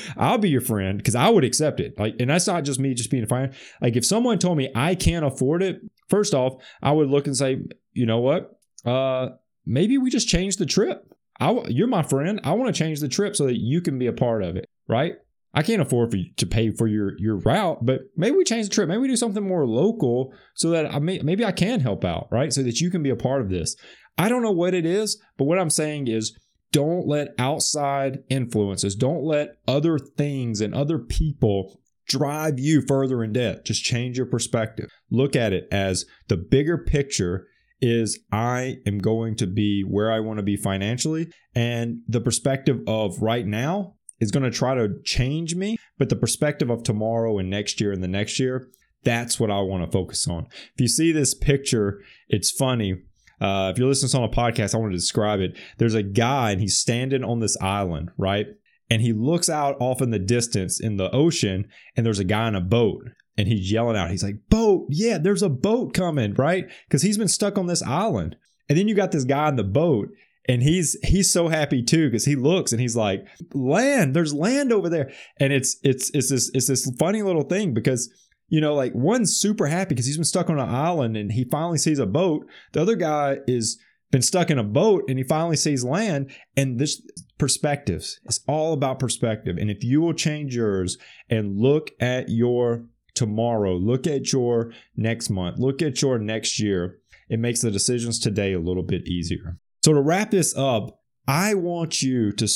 I'll 0.16 0.38
be 0.38 0.50
your 0.50 0.60
friend 0.60 0.98
because 0.98 1.14
I 1.14 1.28
would 1.28 1.44
accept 1.44 1.80
it. 1.80 1.98
Like, 1.98 2.16
and 2.20 2.28
that's 2.28 2.46
not 2.46 2.64
just 2.64 2.80
me 2.80 2.92
just 2.94 3.10
being 3.10 3.22
a 3.22 3.28
friend. 3.28 3.54
Like, 3.80 3.96
if 3.96 4.04
someone 4.04 4.38
told 4.38 4.58
me 4.58 4.70
I 4.74 4.94
can't 4.94 5.24
afford 5.24 5.62
it, 5.62 5.80
first 6.08 6.34
off, 6.34 6.62
I 6.82 6.92
would 6.92 7.08
look 7.08 7.26
and 7.26 7.36
say, 7.36 7.60
you 7.92 8.04
know 8.04 8.18
what? 8.18 8.58
Uh, 8.84 9.30
maybe 9.64 9.96
we 9.96 10.10
just 10.10 10.28
change 10.28 10.56
the 10.56 10.66
trip. 10.66 11.06
I, 11.40 11.52
you're 11.68 11.88
my 11.88 12.02
friend. 12.02 12.40
I 12.44 12.52
want 12.52 12.74
to 12.74 12.78
change 12.78 13.00
the 13.00 13.08
trip 13.08 13.36
so 13.36 13.46
that 13.46 13.58
you 13.58 13.80
can 13.80 13.98
be 13.98 14.06
a 14.06 14.12
part 14.12 14.42
of 14.42 14.56
it, 14.56 14.68
right? 14.88 15.14
I 15.54 15.62
can't 15.62 15.82
afford 15.82 16.10
for 16.10 16.16
you 16.16 16.32
to 16.36 16.46
pay 16.46 16.70
for 16.70 16.86
your 16.86 17.18
your 17.18 17.36
route, 17.36 17.84
but 17.84 18.00
maybe 18.16 18.36
we 18.36 18.44
change 18.44 18.68
the 18.68 18.74
trip. 18.74 18.88
Maybe 18.88 19.02
we 19.02 19.08
do 19.08 19.16
something 19.16 19.46
more 19.46 19.66
local 19.66 20.32
so 20.54 20.70
that 20.70 20.92
I 20.92 20.98
may, 20.98 21.18
maybe 21.18 21.44
I 21.44 21.52
can 21.52 21.80
help 21.80 22.04
out, 22.04 22.28
right? 22.30 22.52
So 22.52 22.62
that 22.62 22.80
you 22.80 22.90
can 22.90 23.02
be 23.02 23.10
a 23.10 23.16
part 23.16 23.42
of 23.42 23.50
this. 23.50 23.76
I 24.18 24.28
don't 24.28 24.42
know 24.42 24.52
what 24.52 24.74
it 24.74 24.86
is, 24.86 25.20
but 25.36 25.44
what 25.44 25.58
I'm 25.58 25.70
saying 25.70 26.08
is 26.08 26.38
don't 26.72 27.06
let 27.06 27.34
outside 27.38 28.24
influences, 28.28 28.96
don't 28.96 29.22
let 29.22 29.56
other 29.68 29.98
things 29.98 30.60
and 30.60 30.74
other 30.74 30.98
people 30.98 31.78
drive 32.08 32.58
you 32.58 32.82
further 32.86 33.22
in 33.22 33.32
debt. 33.32 33.64
Just 33.64 33.84
change 33.84 34.16
your 34.16 34.26
perspective. 34.26 34.90
Look 35.10 35.36
at 35.36 35.52
it 35.52 35.68
as 35.70 36.04
the 36.28 36.36
bigger 36.36 36.78
picture 36.78 37.46
is 37.80 38.20
I 38.30 38.76
am 38.86 38.98
going 38.98 39.36
to 39.36 39.46
be 39.46 39.82
where 39.82 40.10
I 40.10 40.20
want 40.20 40.38
to 40.38 40.42
be 40.42 40.56
financially. 40.56 41.30
And 41.54 41.98
the 42.08 42.20
perspective 42.20 42.80
of 42.86 43.20
right 43.20 43.46
now 43.46 43.96
is 44.20 44.30
going 44.30 44.44
to 44.44 44.56
try 44.56 44.74
to 44.74 45.00
change 45.04 45.54
me. 45.54 45.76
But 45.98 46.08
the 46.08 46.16
perspective 46.16 46.70
of 46.70 46.84
tomorrow 46.84 47.38
and 47.38 47.50
next 47.50 47.80
year 47.80 47.92
and 47.92 48.02
the 48.02 48.08
next 48.08 48.38
year, 48.38 48.68
that's 49.02 49.40
what 49.40 49.50
I 49.50 49.60
want 49.60 49.84
to 49.84 49.90
focus 49.90 50.28
on. 50.28 50.46
If 50.74 50.80
you 50.80 50.88
see 50.88 51.10
this 51.10 51.34
picture, 51.34 52.00
it's 52.28 52.50
funny. 52.50 53.02
Uh, 53.42 53.70
if 53.72 53.78
you're 53.78 53.88
listening 53.88 54.10
to 54.10 54.18
on 54.18 54.24
a 54.24 54.28
podcast, 54.28 54.74
I 54.74 54.78
want 54.78 54.92
to 54.92 54.98
describe 54.98 55.40
it. 55.40 55.58
There's 55.78 55.94
a 55.94 56.02
guy 56.02 56.52
and 56.52 56.60
he's 56.60 56.76
standing 56.76 57.24
on 57.24 57.40
this 57.40 57.56
island, 57.60 58.10
right? 58.16 58.46
And 58.88 59.02
he 59.02 59.12
looks 59.12 59.50
out 59.50 59.76
off 59.80 60.00
in 60.00 60.10
the 60.10 60.18
distance 60.18 60.78
in 60.78 60.96
the 60.96 61.10
ocean, 61.10 61.66
and 61.96 62.06
there's 62.06 62.18
a 62.18 62.24
guy 62.24 62.46
in 62.48 62.54
a 62.54 62.60
boat 62.60 63.02
and 63.36 63.48
he's 63.48 63.72
yelling 63.72 63.96
out. 63.96 64.10
He's 64.10 64.22
like, 64.22 64.48
"Boat! 64.48 64.86
Yeah, 64.90 65.18
there's 65.18 65.42
a 65.42 65.48
boat 65.48 65.94
coming!" 65.94 66.34
Right? 66.34 66.68
Because 66.86 67.02
he's 67.02 67.18
been 67.18 67.28
stuck 67.28 67.58
on 67.58 67.66
this 67.66 67.82
island. 67.82 68.36
And 68.68 68.78
then 68.78 68.88
you 68.88 68.94
got 68.94 69.12
this 69.12 69.24
guy 69.24 69.48
in 69.48 69.56
the 69.56 69.64
boat, 69.64 70.10
and 70.48 70.62
he's 70.62 70.96
he's 71.02 71.30
so 71.30 71.48
happy 71.48 71.82
too 71.82 72.08
because 72.08 72.24
he 72.24 72.36
looks 72.36 72.72
and 72.72 72.80
he's 72.80 72.96
like, 72.96 73.24
"Land! 73.54 74.14
There's 74.14 74.34
land 74.34 74.72
over 74.72 74.88
there!" 74.88 75.12
And 75.38 75.52
it's 75.52 75.76
it's 75.82 76.10
it's 76.10 76.30
this 76.30 76.50
it's 76.54 76.68
this 76.68 76.90
funny 76.98 77.22
little 77.22 77.42
thing 77.42 77.74
because 77.74 78.12
you 78.52 78.60
know, 78.60 78.74
like 78.74 78.92
one's 78.94 79.34
super 79.34 79.66
happy 79.66 79.94
because 79.94 80.04
he's 80.04 80.18
been 80.18 80.24
stuck 80.24 80.50
on 80.50 80.58
an 80.58 80.68
island 80.68 81.16
and 81.16 81.32
he 81.32 81.44
finally 81.44 81.78
sees 81.78 81.98
a 81.98 82.04
boat. 82.04 82.46
The 82.72 82.82
other 82.82 82.96
guy 82.96 83.38
is 83.48 83.80
been 84.10 84.20
stuck 84.20 84.50
in 84.50 84.58
a 84.58 84.64
boat 84.64 85.04
and 85.08 85.16
he 85.16 85.24
finally 85.24 85.56
sees 85.56 85.82
land 85.82 86.30
and 86.54 86.78
this 86.78 87.00
perspectives 87.38 88.20
it's 88.26 88.40
all 88.46 88.74
about 88.74 88.98
perspective 88.98 89.56
and 89.56 89.70
if 89.70 89.82
you 89.82 90.02
will 90.02 90.12
change 90.12 90.54
yours 90.54 90.98
and 91.30 91.58
look 91.58 91.92
at 91.98 92.28
your 92.28 92.84
tomorrow, 93.14 93.74
look 93.74 94.06
at 94.06 94.32
your 94.32 94.72
next 94.96 95.30
month, 95.30 95.58
look 95.58 95.80
at 95.80 96.02
your 96.02 96.18
next 96.18 96.60
year. 96.60 96.98
It 97.30 97.40
makes 97.40 97.62
the 97.62 97.70
decisions 97.70 98.18
today 98.18 98.52
a 98.52 98.60
little 98.60 98.82
bit 98.82 99.08
easier. 99.08 99.56
So 99.82 99.94
to 99.94 100.00
wrap 100.02 100.30
this 100.30 100.54
up, 100.56 101.00
I 101.26 101.54
want 101.54 102.02
you 102.02 102.32
to 102.32 102.48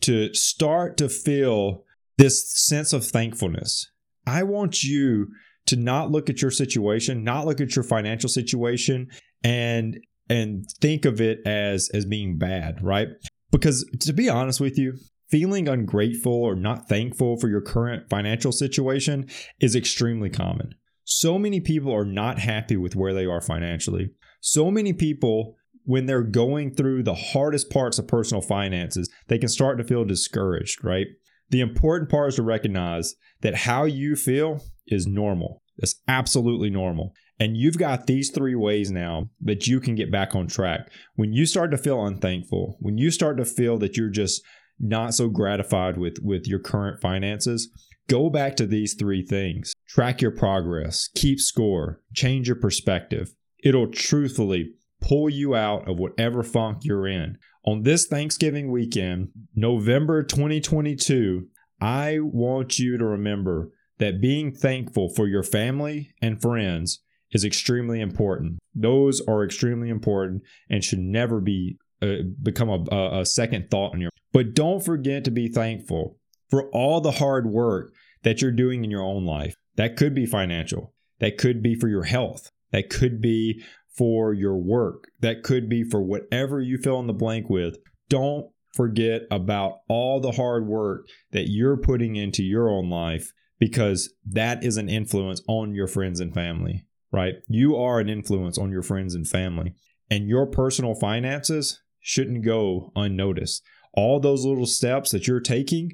to 0.00 0.32
start 0.32 0.96
to 0.96 1.10
feel 1.10 1.84
this 2.16 2.50
sense 2.50 2.94
of 2.94 3.04
thankfulness. 3.04 3.90
I 4.26 4.42
want 4.42 4.82
you 4.82 5.28
to 5.66 5.76
not 5.76 6.10
look 6.10 6.28
at 6.28 6.42
your 6.42 6.50
situation, 6.50 7.24
not 7.24 7.46
look 7.46 7.60
at 7.60 7.76
your 7.76 7.84
financial 7.84 8.28
situation 8.28 9.08
and 9.44 9.98
and 10.28 10.64
think 10.80 11.04
of 11.04 11.20
it 11.20 11.40
as 11.46 11.90
as 11.92 12.06
being 12.06 12.38
bad, 12.38 12.82
right? 12.82 13.08
Because 13.50 13.88
to 14.00 14.12
be 14.12 14.28
honest 14.28 14.60
with 14.60 14.78
you, 14.78 14.94
feeling 15.30 15.68
ungrateful 15.68 16.32
or 16.32 16.54
not 16.54 16.88
thankful 16.88 17.38
for 17.38 17.48
your 17.48 17.60
current 17.60 18.08
financial 18.08 18.52
situation 18.52 19.28
is 19.60 19.74
extremely 19.74 20.30
common. 20.30 20.74
So 21.04 21.38
many 21.38 21.60
people 21.60 21.94
are 21.94 22.04
not 22.04 22.38
happy 22.38 22.76
with 22.76 22.94
where 22.94 23.14
they 23.14 23.26
are 23.26 23.40
financially. 23.40 24.10
So 24.40 24.70
many 24.70 24.92
people, 24.92 25.56
when 25.84 26.06
they're 26.06 26.22
going 26.22 26.74
through 26.74 27.02
the 27.02 27.14
hardest 27.14 27.70
parts 27.70 27.98
of 27.98 28.06
personal 28.06 28.42
finances, 28.42 29.10
they 29.28 29.38
can 29.38 29.48
start 29.48 29.78
to 29.78 29.84
feel 29.84 30.04
discouraged, 30.04 30.84
right? 30.84 31.06
The 31.52 31.60
important 31.60 32.10
part 32.10 32.30
is 32.30 32.36
to 32.36 32.42
recognize 32.42 33.14
that 33.42 33.54
how 33.54 33.84
you 33.84 34.16
feel 34.16 34.62
is 34.86 35.06
normal. 35.06 35.62
It's 35.76 36.00
absolutely 36.08 36.70
normal. 36.70 37.12
And 37.38 37.58
you've 37.58 37.76
got 37.76 38.06
these 38.06 38.30
three 38.30 38.54
ways 38.54 38.90
now 38.90 39.28
that 39.42 39.66
you 39.66 39.78
can 39.78 39.94
get 39.94 40.10
back 40.10 40.34
on 40.34 40.46
track. 40.46 40.90
When 41.14 41.34
you 41.34 41.44
start 41.44 41.70
to 41.72 41.76
feel 41.76 42.06
unthankful, 42.06 42.78
when 42.80 42.96
you 42.96 43.10
start 43.10 43.36
to 43.36 43.44
feel 43.44 43.76
that 43.78 43.98
you're 43.98 44.08
just 44.08 44.42
not 44.80 45.12
so 45.14 45.28
gratified 45.28 45.98
with 45.98 46.16
with 46.22 46.46
your 46.46 46.58
current 46.58 47.02
finances, 47.02 47.70
go 48.08 48.30
back 48.30 48.56
to 48.56 48.66
these 48.66 48.94
three 48.94 49.22
things. 49.22 49.74
Track 49.86 50.22
your 50.22 50.30
progress, 50.30 51.10
keep 51.14 51.38
score, 51.38 52.00
change 52.14 52.48
your 52.48 52.56
perspective. 52.56 53.34
It'll 53.62 53.90
truthfully 53.90 54.72
pull 55.02 55.28
you 55.28 55.54
out 55.54 55.88
of 55.88 55.98
whatever 55.98 56.42
funk 56.42 56.78
you're 56.82 57.06
in. 57.06 57.38
On 57.64 57.82
this 57.82 58.06
Thanksgiving 58.06 58.70
weekend, 58.70 59.28
November 59.54 60.22
2022, 60.22 61.46
I 61.80 62.18
want 62.20 62.78
you 62.78 62.96
to 62.96 63.04
remember 63.04 63.70
that 63.98 64.20
being 64.20 64.52
thankful 64.52 65.10
for 65.10 65.28
your 65.28 65.42
family 65.42 66.14
and 66.22 66.40
friends 66.40 67.02
is 67.32 67.44
extremely 67.44 68.00
important. 68.00 68.58
Those 68.74 69.20
are 69.26 69.44
extremely 69.44 69.90
important 69.90 70.42
and 70.70 70.82
should 70.82 70.98
never 70.98 71.40
be 71.40 71.78
uh, 72.00 72.22
become 72.42 72.68
a, 72.68 73.20
a 73.20 73.24
second 73.24 73.70
thought 73.70 73.94
in 73.94 74.00
your 74.00 74.10
but 74.32 74.54
don't 74.54 74.84
forget 74.84 75.24
to 75.24 75.30
be 75.30 75.48
thankful 75.48 76.18
for 76.50 76.68
all 76.70 77.00
the 77.00 77.12
hard 77.12 77.46
work 77.46 77.92
that 78.22 78.40
you're 78.40 78.50
doing 78.50 78.82
in 78.82 78.90
your 78.90 79.02
own 79.02 79.24
life. 79.24 79.54
That 79.76 79.96
could 79.96 80.14
be 80.14 80.26
financial, 80.26 80.94
that 81.20 81.38
could 81.38 81.62
be 81.62 81.74
for 81.74 81.88
your 81.88 82.04
health, 82.04 82.50
that 82.72 82.90
could 82.90 83.20
be 83.20 83.62
for 83.96 84.32
your 84.32 84.56
work, 84.56 85.08
that 85.20 85.42
could 85.42 85.68
be 85.68 85.84
for 85.84 86.02
whatever 86.02 86.60
you 86.60 86.78
fill 86.78 87.00
in 87.00 87.06
the 87.06 87.12
blank 87.12 87.48
with. 87.50 87.76
Don't 88.08 88.46
forget 88.74 89.22
about 89.30 89.80
all 89.88 90.20
the 90.20 90.32
hard 90.32 90.66
work 90.66 91.06
that 91.32 91.48
you're 91.48 91.76
putting 91.76 92.16
into 92.16 92.42
your 92.42 92.70
own 92.70 92.88
life 92.88 93.32
because 93.58 94.12
that 94.24 94.64
is 94.64 94.76
an 94.76 94.88
influence 94.88 95.42
on 95.46 95.74
your 95.74 95.86
friends 95.86 96.20
and 96.20 96.34
family, 96.34 96.86
right? 97.12 97.34
You 97.48 97.76
are 97.76 98.00
an 98.00 98.08
influence 98.08 98.58
on 98.58 98.70
your 98.70 98.82
friends 98.82 99.14
and 99.14 99.28
family, 99.28 99.74
and 100.10 100.28
your 100.28 100.46
personal 100.46 100.94
finances 100.94 101.80
shouldn't 102.00 102.44
go 102.44 102.92
unnoticed 102.96 103.62
all 103.94 104.20
those 104.20 104.44
little 104.44 104.66
steps 104.66 105.10
that 105.10 105.26
you're 105.26 105.40
taking, 105.40 105.92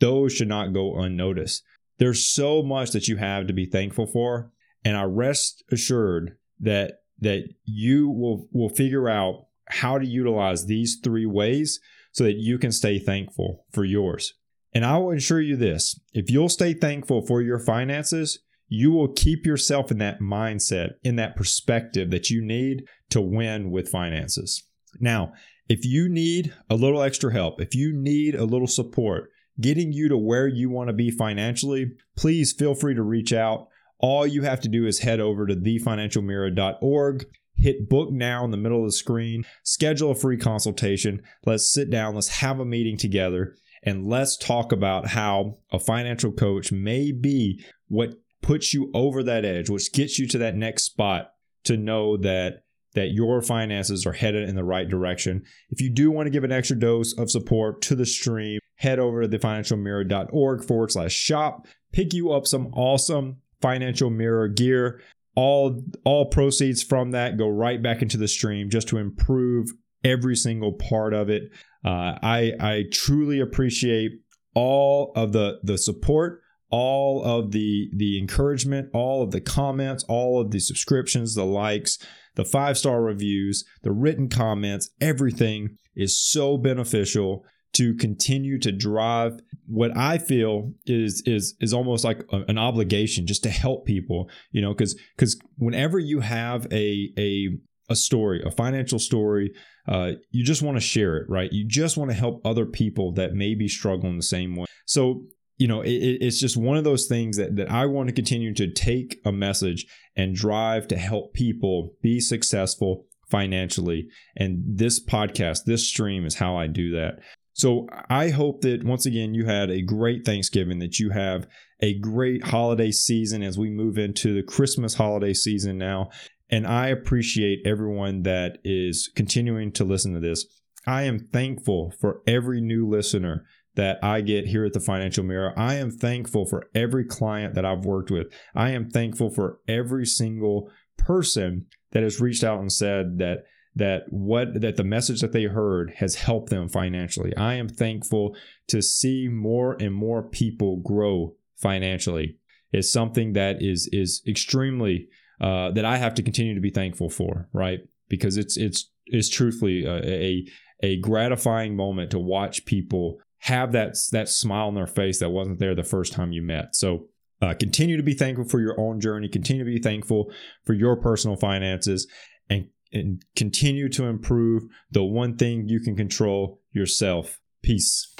those 0.00 0.32
should 0.32 0.48
not 0.48 0.72
go 0.72 0.98
unnoticed. 0.98 1.62
There's 1.98 2.26
so 2.26 2.62
much 2.62 2.90
that 2.90 3.08
you 3.08 3.16
have 3.16 3.46
to 3.46 3.52
be 3.52 3.66
thankful 3.66 4.06
for, 4.06 4.52
and 4.84 4.96
I 4.96 5.04
rest 5.04 5.64
assured 5.70 6.36
that 6.60 7.00
that 7.20 7.44
you 7.64 8.08
will 8.08 8.48
will 8.52 8.68
figure 8.68 9.08
out 9.08 9.46
how 9.68 9.98
to 9.98 10.06
utilize 10.06 10.66
these 10.66 10.98
three 11.02 11.26
ways 11.26 11.80
so 12.12 12.24
that 12.24 12.36
you 12.36 12.58
can 12.58 12.72
stay 12.72 12.98
thankful 12.98 13.64
for 13.72 13.84
yours. 13.84 14.34
And 14.72 14.84
I 14.84 14.98
will 14.98 15.12
assure 15.12 15.40
you 15.40 15.56
this, 15.56 15.98
if 16.12 16.30
you'll 16.30 16.48
stay 16.48 16.74
thankful 16.74 17.26
for 17.26 17.40
your 17.42 17.58
finances, 17.58 18.38
you 18.68 18.90
will 18.90 19.08
keep 19.08 19.46
yourself 19.46 19.90
in 19.90 19.98
that 19.98 20.20
mindset, 20.20 20.94
in 21.02 21.16
that 21.16 21.36
perspective 21.36 22.10
that 22.10 22.30
you 22.30 22.44
need 22.44 22.84
to 23.10 23.20
win 23.20 23.70
with 23.70 23.88
finances. 23.88 24.64
Now, 25.00 25.32
If 25.68 25.84
you 25.84 26.08
need 26.08 26.54
a 26.70 26.76
little 26.76 27.02
extra 27.02 27.32
help, 27.32 27.60
if 27.60 27.74
you 27.74 27.92
need 27.92 28.34
a 28.34 28.44
little 28.44 28.68
support, 28.68 29.30
getting 29.60 29.92
you 29.92 30.08
to 30.08 30.16
where 30.16 30.46
you 30.46 30.70
want 30.70 30.88
to 30.88 30.94
be 30.94 31.10
financially, 31.10 31.92
please 32.16 32.52
feel 32.52 32.74
free 32.74 32.94
to 32.94 33.02
reach 33.02 33.32
out. 33.32 33.68
All 33.98 34.26
you 34.26 34.42
have 34.42 34.60
to 34.60 34.68
do 34.68 34.86
is 34.86 35.00
head 35.00 35.20
over 35.20 35.46
to 35.46 35.54
thefinancialmirror.org, 35.54 37.26
hit 37.54 37.88
book 37.88 38.10
now 38.12 38.44
in 38.44 38.50
the 38.50 38.56
middle 38.56 38.80
of 38.80 38.86
the 38.86 38.92
screen, 38.92 39.44
schedule 39.62 40.10
a 40.10 40.14
free 40.14 40.36
consultation. 40.36 41.22
Let's 41.44 41.72
sit 41.72 41.90
down, 41.90 42.14
let's 42.14 42.40
have 42.40 42.60
a 42.60 42.64
meeting 42.64 42.96
together, 42.96 43.56
and 43.82 44.06
let's 44.06 44.36
talk 44.36 44.72
about 44.72 45.08
how 45.08 45.58
a 45.72 45.78
financial 45.78 46.32
coach 46.32 46.72
may 46.72 47.12
be 47.12 47.64
what 47.88 48.14
puts 48.42 48.74
you 48.74 48.90
over 48.94 49.22
that 49.22 49.44
edge, 49.44 49.70
which 49.70 49.92
gets 49.92 50.18
you 50.18 50.28
to 50.28 50.38
that 50.38 50.56
next 50.56 50.84
spot 50.84 51.30
to 51.64 51.76
know 51.76 52.16
that 52.16 52.62
that 52.94 53.10
your 53.12 53.42
finances 53.42 54.06
are 54.06 54.14
headed 54.14 54.48
in 54.48 54.56
the 54.56 54.64
right 54.64 54.88
direction. 54.88 55.42
If 55.68 55.82
you 55.82 55.90
do 55.90 56.10
want 56.10 56.26
to 56.26 56.30
give 56.30 56.44
an 56.44 56.52
extra 56.52 56.78
dose 56.78 57.12
of 57.18 57.30
support 57.30 57.82
to 57.82 57.94
the 57.94 58.06
stream, 58.06 58.58
head 58.76 58.98
over 58.98 59.20
to 59.22 59.28
thefinancialmirror.org 59.28 60.64
forward 60.64 60.90
slash 60.90 61.12
shop. 61.12 61.66
Pick 61.92 62.14
you 62.14 62.32
up 62.32 62.46
some 62.46 62.68
awesome 62.68 63.42
financial 63.60 64.10
mirror 64.10 64.48
gear. 64.48 65.00
All 65.34 65.82
all 66.04 66.26
proceeds 66.26 66.82
from 66.82 67.10
that 67.10 67.36
go 67.36 67.48
right 67.48 67.82
back 67.82 68.02
into 68.02 68.16
the 68.16 68.28
stream 68.28 68.70
just 68.70 68.88
to 68.88 68.98
improve 68.98 69.68
every 70.02 70.36
single 70.36 70.72
part 70.72 71.12
of 71.12 71.28
it. 71.28 71.50
Uh, 71.84 72.18
I 72.22 72.52
I 72.58 72.84
truly 72.90 73.40
appreciate 73.40 74.12
all 74.54 75.12
of 75.14 75.32
the 75.32 75.60
the 75.62 75.76
support 75.76 76.40
all 76.70 77.22
of 77.22 77.52
the 77.52 77.90
the 77.94 78.18
encouragement 78.18 78.88
all 78.92 79.22
of 79.22 79.30
the 79.30 79.40
comments 79.40 80.04
all 80.08 80.40
of 80.40 80.50
the 80.50 80.58
subscriptions 80.58 81.34
the 81.34 81.44
likes 81.44 81.98
the 82.34 82.44
five 82.44 82.76
star 82.76 83.02
reviews 83.02 83.64
the 83.82 83.92
written 83.92 84.28
comments 84.28 84.90
everything 85.00 85.76
is 85.94 86.18
so 86.18 86.56
beneficial 86.56 87.44
to 87.76 87.94
continue 87.94 88.58
to 88.60 88.72
drive 88.72 89.40
what 89.66 89.96
I 89.96 90.18
feel 90.18 90.72
is 90.86 91.22
is 91.26 91.56
is 91.60 91.72
almost 91.72 92.04
like 92.04 92.24
a, 92.32 92.42
an 92.48 92.58
obligation 92.58 93.26
just 93.26 93.42
to 93.44 93.50
help 93.50 93.86
people, 93.86 94.30
you 94.50 94.62
know, 94.62 94.72
because 94.72 94.98
because 95.16 95.38
whenever 95.56 95.98
you 95.98 96.20
have 96.20 96.66
a 96.72 97.12
a 97.18 97.48
a 97.88 97.96
story, 97.96 98.42
a 98.44 98.50
financial 98.50 98.98
story, 98.98 99.52
uh, 99.86 100.12
you 100.30 100.44
just 100.44 100.62
want 100.62 100.76
to 100.76 100.80
share 100.80 101.16
it, 101.18 101.28
right? 101.28 101.52
You 101.52 101.66
just 101.66 101.96
want 101.96 102.10
to 102.10 102.16
help 102.16 102.44
other 102.44 102.66
people 102.66 103.12
that 103.12 103.34
may 103.34 103.54
be 103.54 103.68
struggling 103.68 104.16
the 104.16 104.22
same 104.22 104.56
way. 104.56 104.66
So 104.86 105.24
you 105.58 105.66
know, 105.66 105.80
it, 105.80 105.90
it's 105.90 106.38
just 106.38 106.56
one 106.56 106.76
of 106.76 106.84
those 106.84 107.06
things 107.06 107.38
that, 107.38 107.56
that 107.56 107.70
I 107.70 107.86
want 107.86 108.08
to 108.08 108.14
continue 108.14 108.52
to 108.54 108.70
take 108.70 109.20
a 109.24 109.32
message 109.32 109.86
and 110.14 110.34
drive 110.34 110.86
to 110.88 110.96
help 110.96 111.32
people 111.32 111.94
be 112.02 112.20
successful 112.20 113.06
financially. 113.30 114.08
And 114.36 114.62
this 114.66 115.04
podcast, 115.04 115.64
this 115.64 115.88
stream 115.88 116.26
is 116.26 116.36
how 116.36 116.56
I 116.56 116.66
do 116.66 116.90
that. 116.92 117.20
So 117.56 117.86
I 118.10 118.28
hope 118.28 118.60
that 118.60 118.84
once 118.84 119.06
again 119.06 119.32
you 119.32 119.46
had 119.46 119.70
a 119.70 119.80
great 119.80 120.26
Thanksgiving, 120.26 120.78
that 120.80 120.98
you 120.98 121.08
have 121.10 121.48
a 121.80 121.98
great 121.98 122.44
holiday 122.44 122.90
season 122.90 123.42
as 123.42 123.58
we 123.58 123.70
move 123.70 123.96
into 123.96 124.34
the 124.34 124.42
Christmas 124.42 124.94
holiday 124.94 125.32
season 125.32 125.78
now. 125.78 126.10
And 126.50 126.66
I 126.66 126.88
appreciate 126.88 127.60
everyone 127.64 128.24
that 128.24 128.58
is 128.62 129.10
continuing 129.16 129.72
to 129.72 129.84
listen 129.84 130.12
to 130.12 130.20
this. 130.20 130.44
I 130.86 131.04
am 131.04 131.18
thankful 131.18 131.94
for 131.98 132.20
every 132.26 132.60
new 132.60 132.86
listener 132.86 133.46
that 133.74 134.00
I 134.02 134.20
get 134.20 134.48
here 134.48 134.66
at 134.66 134.74
the 134.74 134.80
Financial 134.80 135.24
Mirror. 135.24 135.54
I 135.56 135.76
am 135.76 135.90
thankful 135.90 136.44
for 136.44 136.66
every 136.74 137.06
client 137.06 137.54
that 137.54 137.64
I've 137.64 137.86
worked 137.86 138.10
with. 138.10 138.26
I 138.54 138.70
am 138.72 138.90
thankful 138.90 139.30
for 139.30 139.60
every 139.66 140.04
single 140.04 140.70
person 140.98 141.66
that 141.92 142.02
has 142.02 142.20
reached 142.20 142.44
out 142.44 142.60
and 142.60 142.70
said 142.70 143.16
that 143.16 143.44
that 143.76 144.04
what 144.08 144.60
that 144.60 144.76
the 144.76 144.84
message 144.84 145.20
that 145.20 145.32
they 145.32 145.44
heard 145.44 145.92
has 145.98 146.16
helped 146.16 146.50
them 146.50 146.68
financially. 146.68 147.36
I 147.36 147.54
am 147.54 147.68
thankful 147.68 148.34
to 148.68 148.82
see 148.82 149.28
more 149.30 149.76
and 149.78 149.94
more 149.94 150.22
people 150.22 150.78
grow 150.78 151.36
financially. 151.56 152.38
It's 152.72 152.90
something 152.90 153.34
that 153.34 153.62
is 153.62 153.88
is 153.92 154.22
extremely 154.26 155.08
uh, 155.40 155.70
that 155.72 155.84
I 155.84 155.98
have 155.98 156.14
to 156.14 156.22
continue 156.22 156.54
to 156.54 156.60
be 156.60 156.70
thankful 156.70 157.10
for, 157.10 157.48
right? 157.52 157.80
Because 158.08 158.38
it's 158.38 158.56
it's 158.56 158.90
it's 159.04 159.28
truthfully 159.28 159.84
a, 159.84 159.96
a 160.04 160.46
a 160.82 161.00
gratifying 161.00 161.76
moment 161.76 162.10
to 162.10 162.18
watch 162.18 162.64
people 162.64 163.18
have 163.40 163.72
that 163.72 163.96
that 164.12 164.28
smile 164.28 164.68
on 164.68 164.74
their 164.74 164.86
face 164.86 165.20
that 165.20 165.30
wasn't 165.30 165.58
there 165.58 165.74
the 165.74 165.84
first 165.84 166.14
time 166.14 166.32
you 166.32 166.42
met. 166.42 166.74
So 166.74 167.08
uh, 167.42 167.52
continue 167.52 167.98
to 167.98 168.02
be 168.02 168.14
thankful 168.14 168.48
for 168.48 168.60
your 168.60 168.80
own 168.80 169.00
journey. 169.00 169.28
Continue 169.28 169.64
to 169.64 169.70
be 169.70 169.82
thankful 169.82 170.32
for 170.64 170.72
your 170.72 170.96
personal 170.96 171.36
finances, 171.36 172.06
and 172.48 172.68
and 173.00 173.22
continue 173.34 173.88
to 173.90 174.04
improve 174.04 174.64
the 174.90 175.04
one 175.04 175.36
thing 175.36 175.68
you 175.68 175.80
can 175.80 175.96
control 175.96 176.60
yourself. 176.72 177.40
Peace. 177.62 178.14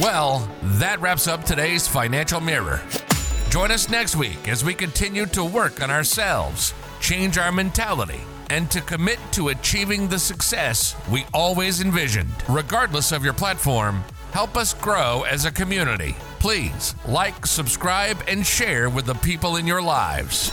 Well, 0.00 0.48
that 0.62 0.98
wraps 1.00 1.28
up 1.28 1.44
today's 1.44 1.86
Financial 1.86 2.40
Mirror. 2.40 2.80
Join 3.50 3.70
us 3.70 3.90
next 3.90 4.16
week 4.16 4.48
as 4.48 4.64
we 4.64 4.74
continue 4.74 5.26
to 5.26 5.44
work 5.44 5.82
on 5.82 5.90
ourselves, 5.90 6.72
change 7.00 7.36
our 7.36 7.50
mentality, 7.50 8.20
and 8.48 8.70
to 8.70 8.80
commit 8.80 9.18
to 9.32 9.48
achieving 9.48 10.08
the 10.08 10.18
success 10.18 10.96
we 11.10 11.24
always 11.34 11.80
envisioned. 11.80 12.32
Regardless 12.48 13.12
of 13.12 13.24
your 13.24 13.34
platform, 13.34 14.02
help 14.32 14.56
us 14.56 14.74
grow 14.74 15.22
as 15.22 15.44
a 15.44 15.52
community. 15.52 16.16
Please 16.38 16.94
like, 17.06 17.44
subscribe, 17.44 18.18
and 18.28 18.46
share 18.46 18.88
with 18.88 19.06
the 19.06 19.14
people 19.14 19.56
in 19.56 19.66
your 19.66 19.82
lives. 19.82 20.50